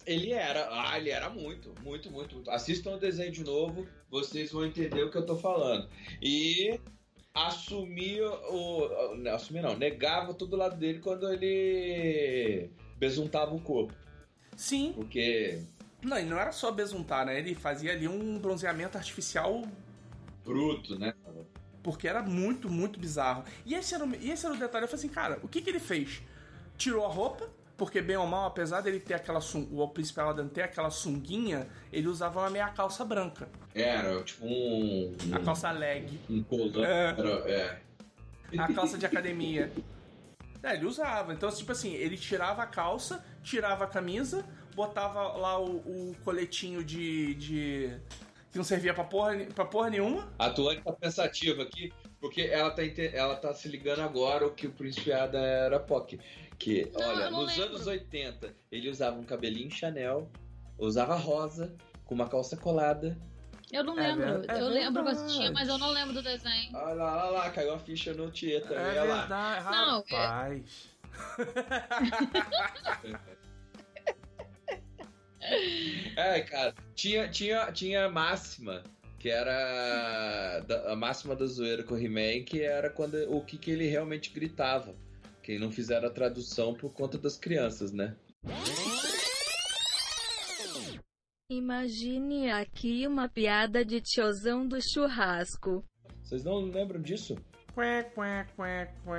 [0.05, 2.49] Ele era, ah, ele era muito, muito, muito, muito.
[2.51, 5.89] Assistam o desenho de novo, vocês vão entender o que eu tô falando.
[6.21, 6.79] E
[7.33, 9.15] assumia o.
[9.17, 13.93] Não, assumia não, negava todo o lado dele quando ele besuntava o corpo.
[14.57, 15.61] Sim, Porque
[16.01, 17.39] não, e não era só besuntar, né?
[17.39, 19.63] Ele fazia ali um bronzeamento artificial
[20.43, 21.13] bruto, né?
[21.83, 23.43] Porque era muito, muito bizarro.
[23.65, 24.85] E esse era o, e esse era o detalhe.
[24.85, 26.21] Eu falei assim, cara, o que, que ele fez?
[26.77, 29.39] Tirou a roupa, porque bem ou mal, apesar dele ter aquela
[29.71, 33.47] o príncipe Aladdin ter aquela sunguinha, ele usava uma meia calça branca.
[33.73, 35.15] Era tipo um.
[35.31, 36.19] A calça leg.
[36.29, 36.85] Um colã.
[36.85, 37.15] É.
[37.17, 37.81] Era- é.
[38.57, 39.71] A calça de academia.
[40.63, 41.33] É, ele usava.
[41.33, 44.43] Então, tipo assim, ele tirava a calça, tirava a camisa,
[44.75, 47.97] botava lá o, o coletinho de, de.
[48.51, 50.29] que não servia pra porra, pra porra nenhuma.
[50.37, 52.81] A Tuane tá pensativa aqui, porque ela tá,
[53.13, 56.19] ela tá se ligando agora o que o Príncipe Ada era POC.
[56.59, 57.75] Que, Não, olha, nos lembro.
[57.75, 60.29] anos 80, ele usava um cabelinho Chanel,
[60.77, 61.73] usava rosa,
[62.03, 63.17] com uma calça colada.
[63.71, 64.41] Eu não É lembro.
[64.41, 65.25] ver- é eu lembro que eu verdade.
[65.25, 66.75] assistia, mas eu não lembro do desenho.
[66.75, 69.19] Olha lá, olha lá, caiu a ficha no também, É olha lá.
[69.19, 70.89] verdade, Não, é- rapaz.
[73.03, 73.17] É,
[76.49, 78.83] cara, tinha, tinha, tinha a máxima,
[79.19, 83.71] que era a máxima da zoeira com o He-Man, que era quando o que, que
[83.71, 84.95] ele realmente gritava.
[85.41, 88.15] Que não fizeram a tradução por conta das crianças, né?
[91.49, 95.85] Imagine aqui uma piada de tiozão do churrasco.
[96.21, 97.35] Vocês não lembram disso?
[97.73, 99.11] Quê, quê, quê, quê.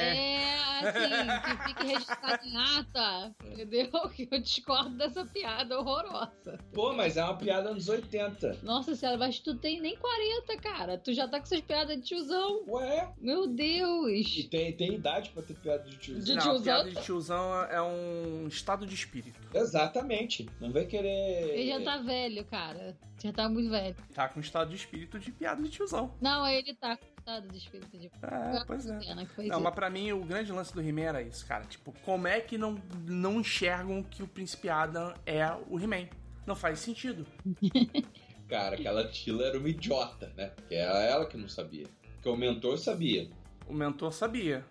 [0.00, 3.88] É, assim, que fique registrado em ata, entendeu?
[4.18, 6.58] Que eu discordo dessa piada horrorosa.
[6.72, 8.58] Pô, mas é uma piada anos 80.
[8.62, 10.98] Nossa senhora, mas tu tem nem 40, cara.
[10.98, 12.64] Tu já tá com essas piadas de tiozão.
[12.68, 14.48] Ué, Meu e Deus.
[14.50, 16.24] tem, tem idade pra ter piada de tiozão.
[16.24, 16.62] De Não, tiozão?
[16.64, 19.38] piada de tiozão é um estado de espírito.
[19.54, 20.48] Exatamente.
[20.60, 21.50] Não vai querer.
[21.58, 22.96] Ele já tá velho, cara.
[23.22, 23.96] Já tá muito velho.
[24.14, 26.14] Tá com estado de espírito de piada de tiozão.
[26.20, 28.98] Não, ele tá com estado de espírito de É, pois é.
[28.98, 29.64] Pena que fez Não, isso.
[29.64, 31.64] mas pra mim o grande lance do He-Man era isso, cara.
[31.64, 36.08] Tipo, como é que não, não enxergam que o Príncipe Adam é o He-Man?
[36.46, 37.26] Não faz sentido.
[38.48, 40.46] Cara, aquela Tila era uma idiota, né?
[40.56, 41.86] Porque era ela que não sabia.
[42.14, 43.28] Porque o mentor sabia.
[43.68, 44.64] O mentor sabia.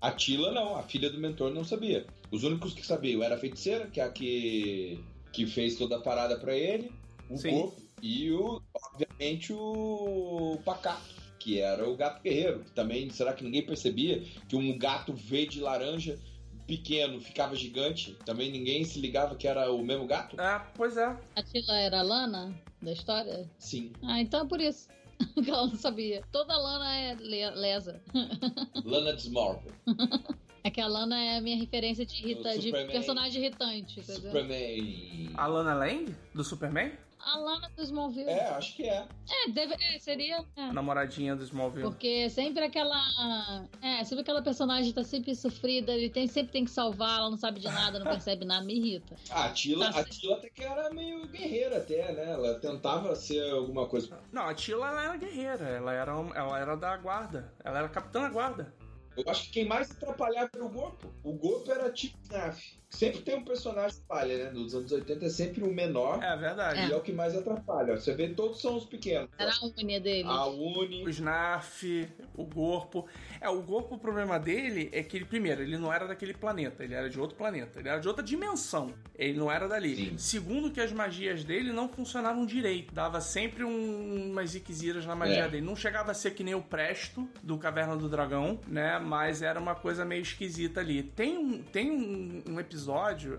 [0.00, 2.06] A Tila não, a filha do mentor não sabia.
[2.30, 6.00] Os únicos que sabiam era a feiticeira, que é a que, que fez toda a
[6.00, 6.90] parada pra ele,
[7.28, 7.50] o Sim.
[7.50, 12.60] corpo, e o, obviamente, o Pacato, que era o gato guerreiro.
[12.60, 16.16] Que também, será que ninguém percebia que um gato verde laranja
[16.66, 18.16] pequeno ficava gigante?
[18.24, 20.40] Também ninguém se ligava que era o mesmo gato?
[20.40, 21.16] É, pois é.
[21.34, 23.50] A Tila era a Lana da história?
[23.58, 23.92] Sim.
[24.04, 24.88] Ah, então é por isso.
[25.42, 26.22] que ela não sabia.
[26.30, 28.00] Toda Lana é le- lesa.
[28.84, 29.74] Lana Smallville.
[30.64, 32.56] É que a Lana é a minha referência de, irrita...
[32.56, 34.30] De personagem irritante, entendeu?
[34.30, 35.30] Superman.
[35.34, 36.92] A Lana Lang, do Superman?
[37.24, 38.28] A Lana do Smallville.
[38.28, 39.06] É, acho que é.
[39.30, 39.74] É, deve...
[39.74, 40.44] é, seria.
[40.56, 40.72] é.
[40.72, 41.84] Namoradinha do Smallville.
[41.88, 43.00] Porque sempre aquela.
[43.80, 47.36] É, sempre aquela personagem tá sempre sofrida, ele tem, sempre tem que salvar, ela não
[47.36, 49.14] sabe de nada, não percebe nada, me irrita.
[49.30, 50.04] A Tila, Tá a.
[50.04, 52.32] Tila até que era meio guerreira até, né?
[52.32, 54.18] Ela tentava ser alguma coisa.
[54.32, 57.52] Não, a Tila ela era guerreira, ela era, um- ela era da guarda.
[57.64, 58.74] Ela era capitã da guarda.
[59.16, 61.12] Eu acho que quem mais atrapalhava era o Gorpo.
[61.22, 62.80] O Gorpo era tipo Snaf.
[62.92, 64.50] Sempre tem um personagem que falha, né?
[64.50, 66.88] Nos anos 80 é sempre o menor É verdade.
[66.88, 67.96] e é o que mais atrapalha.
[67.96, 69.30] Você vê, todos são os pequenos.
[69.38, 70.28] Era a unha dele.
[70.28, 71.02] A Uni.
[71.04, 73.06] O Snarf, o Gorpo.
[73.40, 76.84] É, o Gorpo, o problema dele é que ele, primeiro, ele não era daquele planeta,
[76.84, 78.92] ele era de outro planeta, ele era de outra dimensão.
[79.14, 79.96] Ele não era dali.
[80.10, 80.18] Sim.
[80.18, 82.92] Segundo, que as magias dele não funcionavam direito.
[82.94, 85.48] Dava sempre um, umas ziqueziras na magia É.
[85.48, 85.64] dele.
[85.64, 88.98] Não chegava a ser que nem o Presto do Caverna do Dragão, né?
[88.98, 91.02] Mas era uma coisa meio esquisita ali.
[91.02, 92.81] Tem um, tem um, um episódio,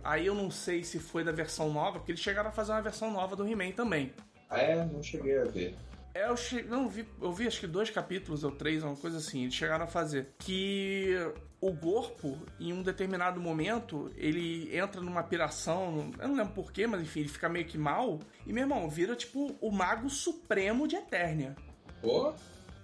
[0.04, 2.82] aí eu não sei se foi da versão nova, porque eles chegaram a fazer uma
[2.82, 4.14] versão nova do He-Man também.
[4.50, 5.76] Ah, é, não cheguei a ver.
[6.14, 6.62] É, eu, che...
[6.62, 9.86] não, vi, eu vi acho que dois capítulos ou três, uma coisa assim, eles chegaram
[9.86, 10.30] a fazer.
[10.38, 11.18] Que
[11.60, 17.02] o Gorpo, em um determinado momento, ele entra numa piração, eu não lembro porquê, mas
[17.02, 18.20] enfim, ele fica meio que mal.
[18.46, 21.56] E, meu irmão, vira tipo o mago supremo de Eternia.
[22.00, 22.34] Pô,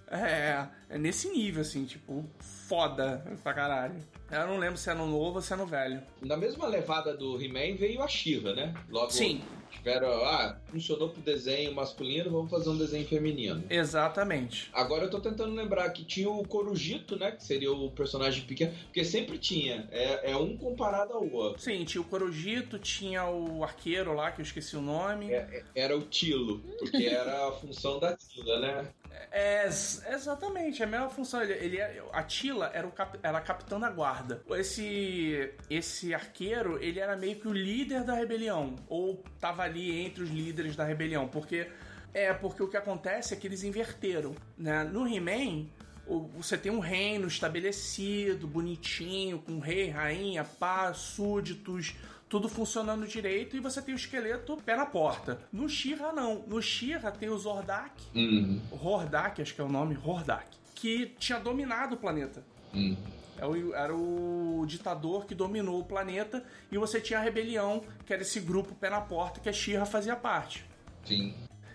[0.10, 4.00] É, é nesse nível, assim, tipo, foda pra caralho.
[4.32, 6.02] Eu não lembro se é no novo ou se é no velho.
[6.22, 8.74] na mesma levada do He-Man veio a She-Ra, né?
[8.90, 9.42] Logo Sim.
[9.72, 13.64] tiveram, ah, funcionou pro desenho masculino, vamos fazer um desenho feminino.
[13.70, 14.70] Exatamente.
[14.74, 17.32] Agora eu tô tentando lembrar que tinha o Corujito, né?
[17.32, 18.74] Que seria o personagem pequeno.
[18.86, 19.88] Porque sempre tinha.
[19.92, 21.62] É, é um comparado ao outro.
[21.62, 25.32] Sim, tinha o Corujito, tinha o arqueiro lá, que eu esqueci o nome.
[25.32, 25.38] É-
[25.76, 28.88] é- Era o Tilo, porque era a função da Tila, né?
[29.32, 31.42] É, ex- exatamente, é a mesma função.
[31.42, 34.42] Ele, ele é- a Tila era, o cap, era a capitã da guarda.
[34.52, 38.76] Esse, esse arqueiro, ele era meio que o líder da rebelião.
[38.88, 41.28] Ou tava ali entre os líderes da rebelião.
[41.28, 41.68] Porque.
[42.12, 44.36] É, porque o que acontece é que eles inverteram.
[44.58, 44.84] Né?
[44.84, 45.68] No He-Man,
[46.36, 51.94] você tem um reino estabelecido, bonitinho, com rei, rainha, pá, súditos,
[52.30, 55.42] tudo funcionando direito, e você tem o esqueleto pé na porta.
[55.52, 56.44] No She-Ra, não.
[56.48, 58.62] No She-Ra tem o Zordak, Uhum.
[58.72, 62.44] Hordak, acho que é o nome, Hordak, que tinha dominado o planeta.
[62.74, 62.96] Uhum.
[63.38, 68.22] É Era o ditador que dominou o planeta e você tinha a rebelião, que era
[68.22, 70.66] esse grupo pé na porta que a She-Ra fazia parte.
[71.06, 71.34] Sim.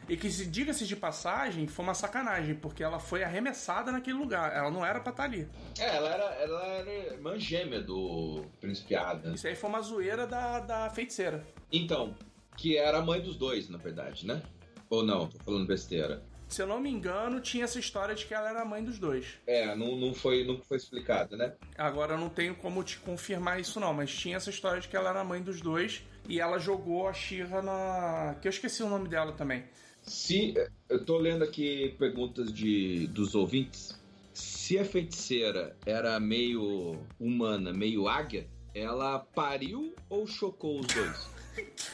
[0.08, 4.54] E que, se- diga-se de passagem, foi uma sacanagem, porque ela foi arremessada naquele lugar.
[4.54, 5.48] Ela não era pra estar ali.
[5.78, 9.34] É, ela era, ela era irmã gêmea do Príncipe Adam.
[9.34, 11.42] Isso aí foi uma zoeira da, da feiticeira.
[11.72, 12.14] Então,
[12.56, 14.42] que era a mãe dos dois, na verdade, né?
[14.90, 16.22] Ou não, tô falando besteira.
[16.46, 18.98] Se eu não me engano, tinha essa história de que ela era a mãe dos
[18.98, 19.26] dois.
[19.46, 21.54] É, não, não foi, nunca foi explicado, né?
[21.76, 24.94] Agora eu não tenho como te confirmar isso não, mas tinha essa história de que
[24.96, 28.36] ela era a mãe dos dois e ela jogou a Shira na.
[28.40, 29.64] que eu esqueci o nome dela também.
[30.04, 30.54] Se
[30.88, 33.98] eu tô lendo aqui perguntas de dos ouvintes,
[34.32, 41.34] se a feiticeira era meio humana, meio águia, ela pariu ou chocou os dois?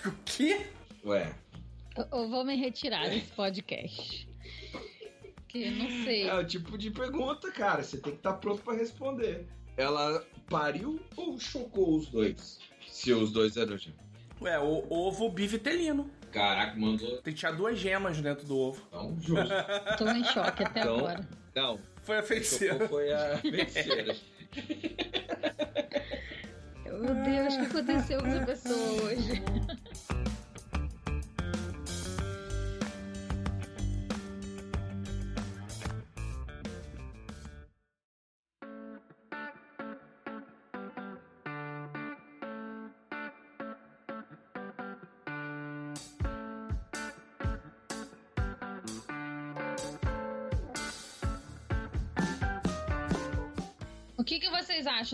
[0.07, 0.67] O quê?
[1.05, 1.35] Ué,
[1.95, 4.27] Eu, eu vou me retirar desse podcast.
[5.47, 6.23] Que eu não sei.
[6.23, 9.47] é o tipo de pergunta, cara, você tem que estar pronto pra responder.
[9.77, 12.59] Ela pariu ou chocou os dois?
[12.89, 14.01] Se os dois eram gêmeos.
[14.41, 16.11] Ué, o ovo bivitelino.
[16.33, 18.81] Caraca, mandou Tem tinha duas gemas dentro do ovo.
[18.91, 19.53] tão justo.
[19.99, 21.29] Tô em choque até Então- agora.
[21.55, 22.89] Não, Foi a feiticeira.
[22.89, 24.17] foi a feiticeira.
[26.87, 29.43] Meu Deus, o que aconteceu com essa pessoa hoje?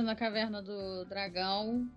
[0.04, 1.88] Da Caverna do Dragão?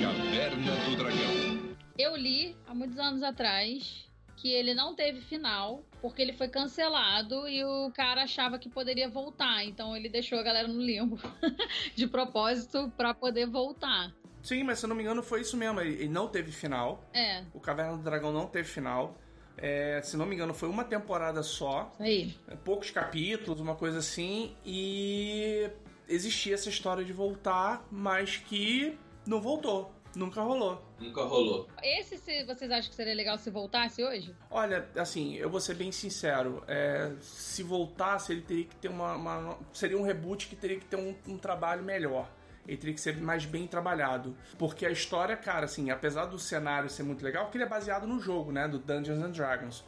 [0.00, 1.76] Caverna do Dragão.
[1.98, 7.48] Eu li há muitos anos atrás que ele não teve final porque ele foi cancelado
[7.48, 11.18] e o cara achava que poderia voltar, então ele deixou a galera no limbo
[11.96, 14.12] de propósito pra poder voltar.
[14.42, 15.80] Sim, mas se eu não me engano foi isso mesmo.
[15.80, 17.02] Ele não teve final.
[17.12, 19.18] É, O Caverna do Dragão não teve final.
[19.56, 21.90] É, se não me engano, foi uma temporada só.
[21.94, 22.34] isso aí.
[22.46, 25.68] É, poucos capítulos, uma coisa assim, e
[26.08, 30.82] existia essa história de voltar, mas que não voltou, nunca rolou.
[30.98, 31.68] Nunca rolou.
[31.82, 34.34] Esse se vocês acham que seria legal se voltasse hoje?
[34.50, 39.14] Olha, assim, eu vou ser bem sincero, é, se voltasse, ele teria que ter uma,
[39.14, 42.30] uma- Seria um reboot que teria que ter um, um trabalho melhor.
[42.66, 44.36] Ele teria que ser mais bem trabalhado.
[44.58, 48.06] Porque a história, cara, assim, apesar do cenário ser muito legal, que ele é baseado
[48.08, 48.66] no jogo, né?
[48.66, 49.84] Do Dungeons and Dragons.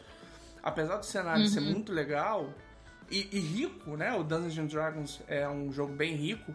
[0.62, 2.52] Apesar do cenário ser muito legal
[3.10, 4.14] e, e rico, né?
[4.14, 6.54] O Dungeons and Dragons é um jogo bem rico.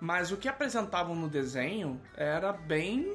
[0.00, 3.12] Mas o que apresentavam no desenho era bem.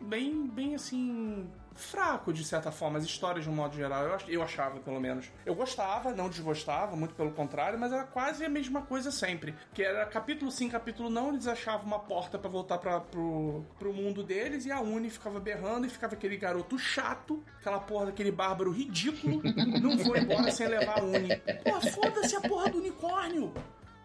[0.00, 1.48] Bem, bem assim.
[1.76, 4.04] Fraco, de certa forma, as histórias de um modo geral.
[4.04, 5.30] Eu, eu achava, pelo menos.
[5.44, 9.54] Eu gostava, não desgostava, muito pelo contrário, mas era quase a mesma coisa sempre.
[9.72, 13.92] Que era capítulo sim, capítulo não, eles achavam uma porta pra voltar pra, pro, pro
[13.92, 18.30] mundo deles e a Uni ficava berrando e ficava aquele garoto chato, aquela porra daquele
[18.30, 19.42] bárbaro ridículo,
[19.80, 21.36] não foi embora sem levar a Uni.
[21.64, 23.52] Pô, foda-se a porra do unicórnio!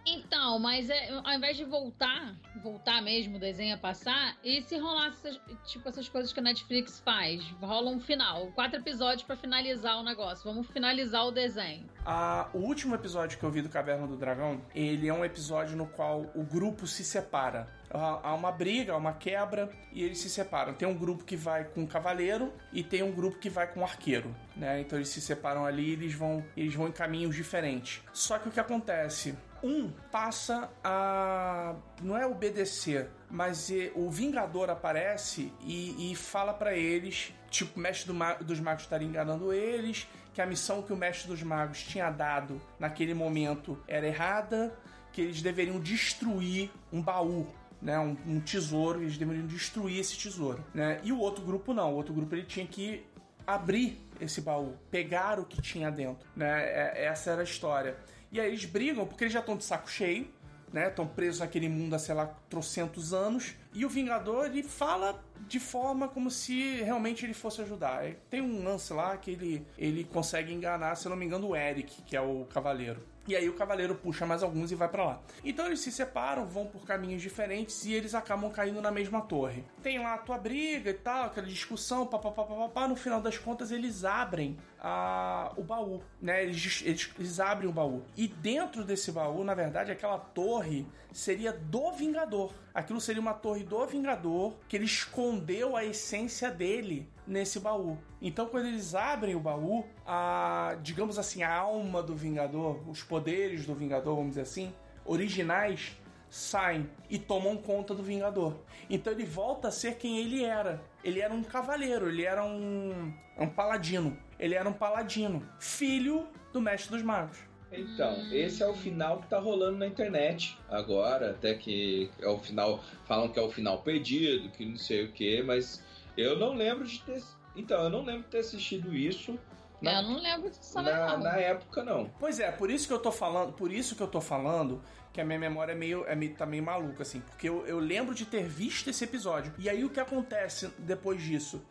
[0.05, 4.77] Então, mas é, ao invés de voltar, voltar mesmo o desenho a passar, e se
[4.77, 7.43] rolasse essas- tipo essas coisas que a Netflix faz?
[7.61, 10.43] Rola um final, quatro episódios pra finalizar o negócio.
[10.43, 11.87] Vamos finalizar o desenho.
[12.03, 15.77] Ah, o último episódio que eu vi do Caverna do Dragão, ele é um episódio
[15.77, 17.67] no qual o grupo se separa.
[17.93, 20.73] Há uma briga, há uma quebra e eles se separam.
[20.73, 23.81] Tem um grupo que vai com o cavaleiro e tem um grupo que vai com
[23.81, 24.79] o arqueiro, né?
[24.79, 28.01] Então eles se separam ali eles vão, eles vão em caminhos diferentes.
[28.13, 29.37] Só que o que acontece?
[29.63, 36.73] Um passa a não é obedecer, mas eh, o Vingador aparece e, e fala pra
[36.75, 40.91] eles, tipo, o mestre do ma- dos magos estaria enganando eles, que a missão que
[40.91, 44.73] o mestre dos magos tinha dado naquele momento era errada,
[45.13, 47.47] que eles deveriam destruir um baú.
[47.81, 50.63] Né, um, um tesouro, eles deveriam destruir esse tesouro.
[50.71, 50.99] Né?
[51.03, 53.03] E o outro grupo não, o outro grupo ele tinha que
[53.47, 56.29] abrir esse baú, pegar o que tinha dentro.
[56.35, 56.61] Né?
[56.63, 57.97] É- Essa era a história.
[58.31, 60.27] E aí eles brigam porque eles já estão de saco cheio,
[60.71, 60.87] né?
[60.87, 63.55] Estão presos naquele mundo há, sei lá, trocentos anos.
[63.73, 68.03] E o Vingador, ele fala de forma como se realmente ele fosse ajudar.
[68.29, 72.01] Tem um lance lá que ele, ele consegue enganar, se não me engano, o Eric,
[72.03, 73.11] que é o cavaleiro.
[73.27, 75.21] E aí o cavaleiro puxa mais alguns e vai pra lá.
[75.43, 79.63] Então eles se separam, vão por caminhos diferentes e eles acabam caindo na mesma torre.
[79.83, 82.87] Tem lá a tua briga e tal, aquela discussão, papapá.
[82.87, 86.43] No final das contas, eles abrem a, o baú, né?
[86.43, 88.01] Eles, eles, eles abrem o baú.
[88.17, 92.51] E dentro desse baú, na verdade, aquela torre seria do Vingador.
[92.73, 97.97] Aquilo seria uma torre do Vingador que ele escondeu a essência dele nesse baú.
[98.19, 103.67] Então, quando eles abrem o baú, a, digamos assim, a alma do Vingador, os poderes
[103.67, 104.73] do Vingador, vamos dizer assim,
[105.05, 105.95] originais,
[106.31, 108.55] saem e tomam conta do Vingador.
[108.89, 110.81] Então ele volta a ser quem ele era.
[111.03, 114.17] Ele era um cavaleiro, ele era um, um paladino.
[114.41, 117.37] Ele era um paladino, filho do mestre dos magos.
[117.71, 122.37] Então, esse é o final que tá rolando na internet agora, até que é o
[122.37, 125.81] final, falam que é o final perdido, que não sei o que, mas
[126.17, 127.23] eu não lembro de ter.
[127.55, 129.39] Então, eu não lembro de ter assistido isso
[129.83, 132.09] É, eu não lembro disso na, na época, não.
[132.19, 134.81] Pois é, por isso que eu tô falando, por isso que eu tô falando
[135.13, 137.79] que a minha memória é meio, é meio, tá meio maluca, assim, porque eu, eu
[137.79, 139.53] lembro de ter visto esse episódio.
[139.57, 141.61] E aí o que acontece depois disso?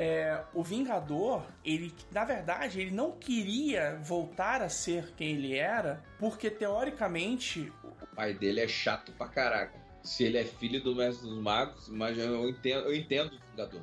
[0.00, 6.00] É, o Vingador, ele, na verdade, ele não queria voltar a ser quem ele era,
[6.20, 9.76] porque teoricamente O pai dele é chato pra caraca.
[10.04, 13.80] Se ele é filho do mestre dos magos, mas eu entendo, eu entendo o Vingador.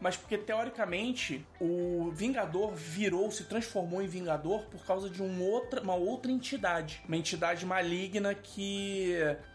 [0.00, 5.82] mas porque teoricamente o Vingador virou, se transformou em Vingador por causa de um outra,
[5.82, 7.02] uma outra entidade.
[7.04, 9.12] Uma entidade maligna que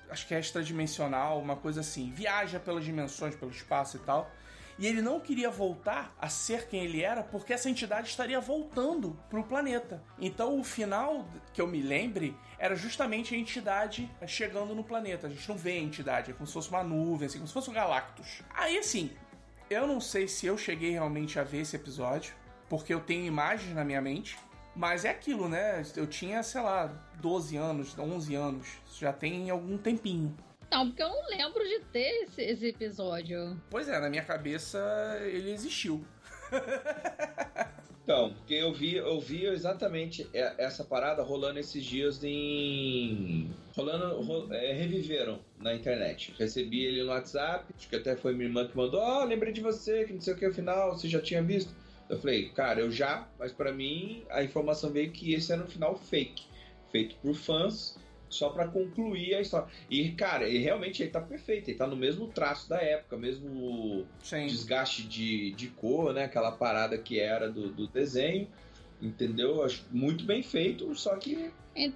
[0.09, 2.11] acho que é extradimensional, uma coisa assim.
[2.11, 4.29] Viaja pelas dimensões, pelo espaço e tal.
[4.77, 9.17] E ele não queria voltar a ser quem ele era porque essa entidade estaria voltando
[9.29, 10.03] pro planeta.
[10.19, 15.27] Então o final que eu me lembre era justamente a entidade chegando no planeta.
[15.27, 17.53] A gente não vê a entidade, é como se fosse uma nuvem, assim, como se
[17.53, 18.41] fosse o Galactus.
[18.53, 19.11] Aí assim,
[19.69, 22.33] eu não sei se eu cheguei realmente a ver esse episódio,
[22.69, 24.37] porque eu tenho imagens na minha mente.
[24.75, 25.83] Mas é aquilo, né?
[25.95, 26.87] Eu tinha, sei lá,
[27.21, 28.67] 12 anos, 11 anos.
[28.97, 30.35] Já tem algum tempinho.
[30.73, 33.55] Não, porque eu não lembro de ter esse, esse episódio.
[33.69, 34.79] Pois é, na minha cabeça
[35.21, 36.03] ele existiu.
[38.03, 43.49] Então, porque eu vi, eu vi exatamente essa parada rolando esses dias em.
[43.73, 44.19] Rolando.
[44.21, 46.33] ro- é, reviveram na internet.
[46.37, 49.61] Recebi ele no WhatsApp, acho que até foi minha irmã que mandou, ó, lembrei de
[49.61, 51.73] você, que não sei o que, afinal, você já tinha visto.
[52.09, 55.67] Eu falei, cara, eu já, mas pra mim a informação veio que esse era um
[55.67, 56.43] final fake,
[56.91, 57.97] feito por fãs,
[58.33, 59.67] só pra concluir a história.
[59.89, 64.05] E, cara, ele realmente ele tá perfeito, ele tá no mesmo traço da época, mesmo
[64.21, 64.47] Sim.
[64.47, 66.25] desgaste de, de cor, né?
[66.25, 68.47] Aquela parada que era do, do desenho,
[69.01, 69.63] entendeu?
[69.63, 71.51] Acho muito bem feito, só que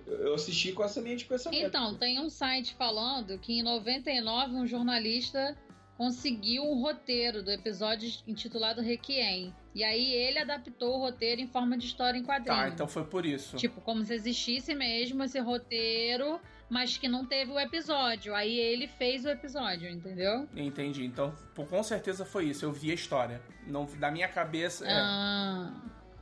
[0.08, 1.66] eu assisti com essa linha de pensamento.
[1.66, 5.56] Então, tem um site falando que em 99 um jornalista
[5.98, 9.54] conseguiu um roteiro do episódio intitulado Requiem.
[9.78, 12.58] E aí ele adaptou o roteiro em forma de história em quadrinho.
[12.58, 13.58] Tá, então foi por isso.
[13.58, 18.34] Tipo, como se existisse mesmo esse roteiro, mas que não teve o episódio.
[18.34, 20.50] Aí ele fez o episódio, entendeu?
[20.56, 21.06] Entendi.
[21.06, 22.66] Então, com certeza foi isso.
[22.66, 23.40] Eu vi a história.
[23.68, 24.84] Não, da minha cabeça.
[24.84, 24.92] é.
[24.92, 25.72] Ah,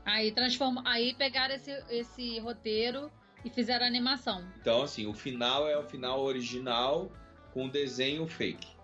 [0.04, 3.10] aí transforma, aí pegaram esse, esse roteiro
[3.46, 4.46] e fizeram a animação.
[4.60, 7.10] Então, assim, o final é o final original
[7.54, 8.75] com o desenho fake.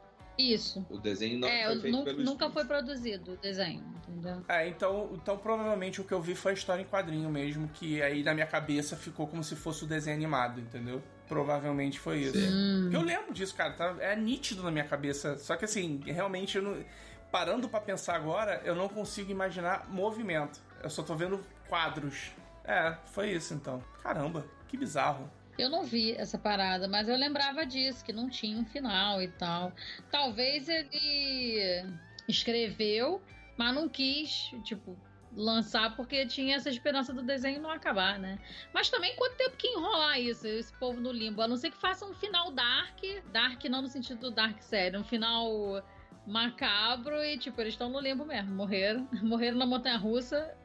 [0.41, 0.85] Isso.
[0.89, 2.51] O desenho não é, foi feito nu- pelo nunca estúdio.
[2.53, 4.43] foi produzido o desenho, entendeu?
[4.47, 8.01] É, então, então provavelmente o que eu vi foi a história em quadrinho mesmo, que
[8.01, 11.01] aí na minha cabeça ficou como se fosse o desenho animado, entendeu?
[11.27, 12.37] Provavelmente foi isso.
[12.37, 12.89] Hum.
[12.91, 15.37] Eu lembro disso, cara, tá- é nítido na minha cabeça.
[15.37, 16.83] Só que assim, realmente eu não.
[17.31, 20.59] Parando pra pensar agora, eu não consigo imaginar movimento.
[20.83, 21.39] Eu só tô vendo
[21.69, 22.31] quadros.
[22.65, 23.81] É, foi isso então.
[24.03, 25.29] Caramba, que bizarro.
[25.57, 29.27] Eu não vi essa parada, mas eu lembrava disso, que não tinha um final e
[29.27, 29.71] tal.
[30.09, 31.85] Talvez ele
[32.27, 33.21] escreveu,
[33.57, 34.97] mas não quis, tipo,
[35.35, 38.39] lançar porque tinha essa esperança do desenho não acabar, né?
[38.73, 41.41] Mas também quanto tempo que enrolar isso, esse povo no limbo?
[41.41, 42.99] A não ser que faça um final dark,
[43.31, 45.83] dark não no sentido do dark sério, um final
[46.25, 50.55] macabro e, tipo, eles estão no limbo mesmo, morreram, morreram na montanha russa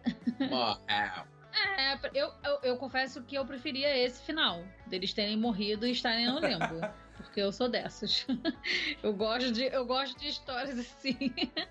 [0.51, 0.79] Ó,
[1.57, 5.93] é, é, eu, eu, eu confesso que eu preferia esse final, deles terem morrido e
[5.93, 6.81] estarem no limbo.
[7.17, 8.27] porque eu sou dessas.
[9.03, 11.17] eu, gosto de, eu gosto de histórias assim.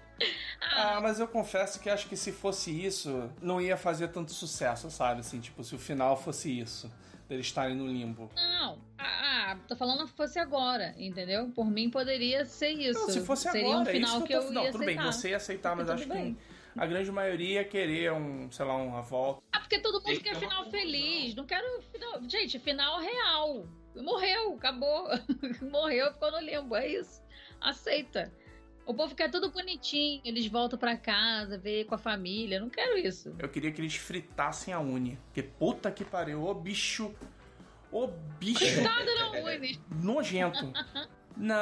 [0.62, 4.90] Ah, mas eu confesso que acho que se fosse isso, não ia fazer tanto sucesso,
[4.90, 5.20] sabe?
[5.20, 6.90] Assim, tipo, se o final fosse isso,
[7.28, 8.32] deles estarem no limbo.
[8.34, 11.50] Não, ah, ah, tô falando que fosse agora, entendeu?
[11.50, 13.02] Por mim poderia ser isso.
[13.02, 14.48] Não, se fosse Seria agora, um é final isso que que eu tô...
[14.48, 15.12] eu Não, tudo bem, aceitar.
[15.12, 16.34] você ia aceitar, mas acho bem.
[16.36, 19.42] que a grande maioria ia querer um, sei lá, uma volta.
[19.52, 21.34] Ah, porque todo mundo que quer uma final feliz.
[21.36, 22.22] Não quero final.
[22.30, 23.66] Gente, final real.
[23.96, 25.08] Morreu, acabou.
[25.72, 26.76] Morreu, ficou no limbo.
[26.76, 27.24] É isso.
[27.62, 28.32] Aceita.
[28.86, 30.22] O povo quer tudo bonitinho.
[30.26, 32.60] Eles voltam pra casa, ver com a família.
[32.60, 33.34] Não quero isso.
[33.40, 35.18] Eu queria que eles fritassem a Uni.
[35.26, 37.16] Porque puta que pariu, ô bicho.
[37.92, 39.80] Ô bicho Nada não une.
[40.04, 40.74] nojento.
[41.38, 41.56] Não,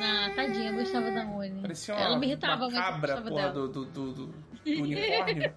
[0.00, 1.60] Ah, tadinha, eu gostava da Uni.
[1.62, 3.52] parecia uma, Ela me irritava uma cabra, gostava porra, dela.
[3.52, 4.34] do, do, do, do-
[4.66, 5.54] unicórnio.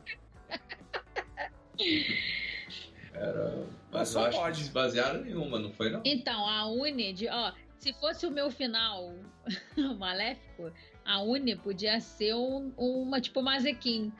[3.92, 4.64] mas só pode.
[4.64, 6.02] se basearam em uma, não foi não?
[6.06, 9.14] Então, a Uni, de, ó, se fosse o meu final
[9.98, 10.72] maléfico,
[11.06, 14.12] a Uni podia ser um- uma tipo Mazequim.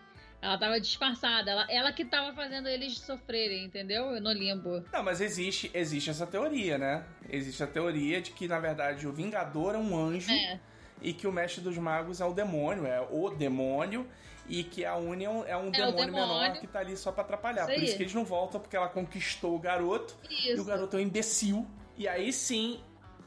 [0.42, 4.22] Ela tava disfarçada, ela, ela que tava fazendo eles sofrerem, entendeu?
[4.22, 4.84] No limbo.
[4.92, 7.04] Não, mas existe, existe essa teoria, né?
[7.30, 10.58] Existe a teoria de que, na verdade, o Vingador é um anjo É.
[11.02, 14.08] e que o Mestre dos Magos é o demônio, é o demônio,
[14.48, 16.62] e que a Uni é um, é um É o demônio, menor demônio.
[16.62, 17.66] que tá ali só pra atrapalhar.
[17.66, 20.62] Isso Por isso que eles não voltam, porque ela conquistou o garoto, e Isso.
[20.62, 21.68] o garoto é um imbecil.
[21.98, 22.80] E aí sim.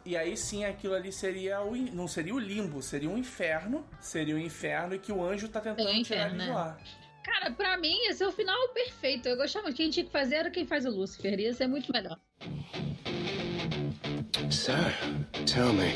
[0.05, 1.77] E aí sim aquilo ali seria o.
[1.77, 3.87] Não seria o limbo, seria um inferno.
[4.01, 6.49] Seria o inferno e que o anjo tá tentando Seria o tirar inferno, ele de
[6.49, 6.55] né?
[6.55, 6.79] lá.
[7.23, 9.29] Cara, pra mim, esse é o final perfeito.
[9.29, 9.73] Eu gostava.
[9.73, 11.39] Quem tinha que fazer era quem faz o Lucifer.
[11.39, 12.19] Ia ser muito melhor.
[14.51, 14.73] So,
[15.47, 15.93] tell me,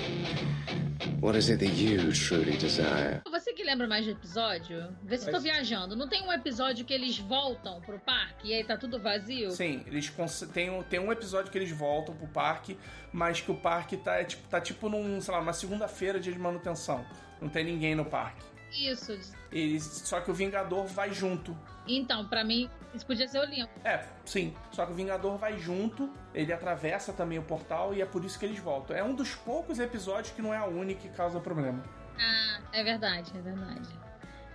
[1.21, 3.21] what is it that you truly desire?
[3.31, 4.89] Você que lembra mais de episódio?
[5.03, 5.95] Vê se eu tô Mas- viajando.
[5.97, 9.51] Não tem um episódio que eles voltam pro parque e aí tá tudo vazio?
[9.51, 12.79] Sim, eles cons- tem, um- tem um episódio que eles voltam pro parque,
[13.13, 16.33] mas que o parque tá, é, tipo, tá tipo num, sei lá, uma segunda-feira dia
[16.33, 17.05] de manutenção.
[17.41, 18.43] Não tem ninguém no parque.
[18.73, 19.19] Isso.
[19.51, 21.57] Eles, só que o Vingador vai junto.
[21.87, 23.71] Então, pra mim, isso podia ser o limbo.
[23.85, 24.55] É, sim.
[24.73, 28.39] Só que o Vingador vai junto, ele atravessa também o portal e é por isso
[28.39, 28.97] que eles voltam.
[28.97, 31.83] É um dos poucos episódios que não é a única que causa problema.
[32.19, 34.07] Ah, é verdade, é verdade.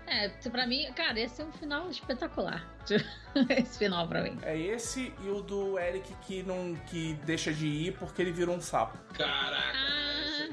[0.08, 2.68] É, pra mim, cara, esse é um final espetacular.
[3.58, 4.38] esse final pra mim.
[4.42, 8.56] É esse e o do Eric que não que deixa de ir porque ele virou
[8.56, 8.98] um sapo.
[9.14, 9.81] Caraca.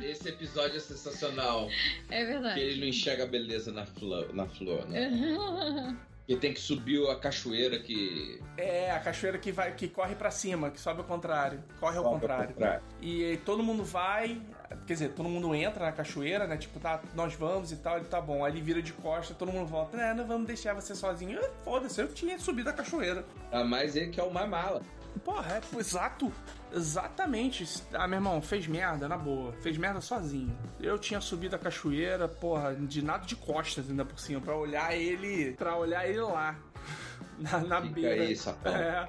[0.03, 1.69] Esse, episódio é sensacional.
[2.11, 2.61] É Que verdade.
[2.61, 5.11] ele não enxerga a beleza na flor, na flor né?
[6.29, 8.39] Ele tem que subir a cachoeira que.
[8.59, 11.65] É, a cachoeira que vai que corre pra cima, que sobe ao contrário.
[11.81, 12.55] Corre ao contrário.
[13.01, 14.39] E aí todo mundo vai,
[14.87, 16.59] quer dizer, todo mundo entra na cachoeira, né?
[16.59, 18.45] Tipo, tá, nós vamos e tal, ele tá bom.
[18.45, 20.13] Aí ele vira de costa, todo mundo volta, né?
[20.13, 21.41] Não vamos deixar você sozinho.
[21.43, 23.25] Ah, Foda-se, eu tinha subido a cachoeira.
[23.51, 24.83] A mais ele que é o mais mala.
[25.25, 26.33] Porra, é, exato.
[26.73, 27.67] Exatamente.
[27.95, 29.53] Ah, meu irmão, fez merda, na boa.
[29.63, 30.57] Fez merda sozinho.
[30.81, 34.95] Eu tinha subido a cachoeira, porra, de nada de costas ainda por cima, pra olhar
[34.95, 35.53] ele.
[35.55, 36.55] pra olhar ele lá.
[37.39, 38.23] Na, na Fica beira.
[38.25, 38.75] aí, sapão.
[38.75, 39.07] É.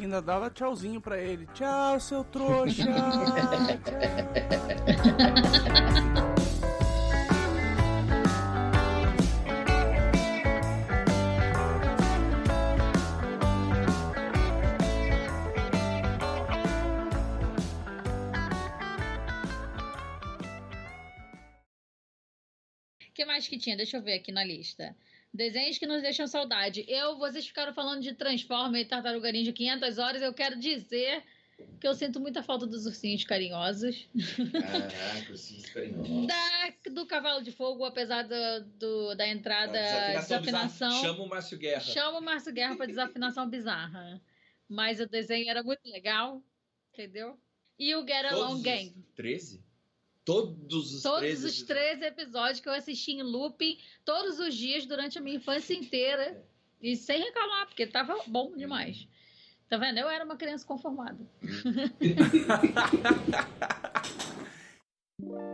[0.00, 1.46] Ainda dava tchauzinho pra ele.
[1.54, 2.82] Tchau, seu trouxa!
[5.62, 5.71] O
[23.52, 23.76] que tinha?
[23.76, 24.96] Deixa eu ver aqui na lista.
[25.32, 26.84] Desenhos que nos deixam saudade.
[26.88, 30.22] Eu, vocês ficaram falando de Transformer e Tartaruga Ninja 500 horas.
[30.22, 31.22] Eu quero dizer
[31.78, 34.08] que eu sinto muita falta dos ursinhos carinhosos.
[34.52, 36.26] Caraca, os carinhosos.
[36.26, 39.78] Da, do Cavalo de Fogo, apesar do, do- da entrada
[40.18, 40.88] desafinação.
[40.88, 41.02] bizarra.
[41.14, 41.80] Chama o Márcio Guerra.
[41.80, 44.20] Chama o Márcio Guerra pra desafinação bizarra.
[44.68, 46.42] Mas o desenho era muito legal,
[46.92, 47.38] entendeu?
[47.78, 48.94] E o Get Along Gang.
[49.14, 49.62] 13?
[50.24, 54.86] Todos os, todos três, os três episódios que eu assisti em looping todos os dias
[54.86, 56.22] durante a minha infância inteira.
[56.22, 56.42] É.
[56.80, 59.06] E sem reclamar, porque tava bom demais.
[59.68, 59.98] Tá vendo?
[59.98, 61.18] Eu era uma criança conformada.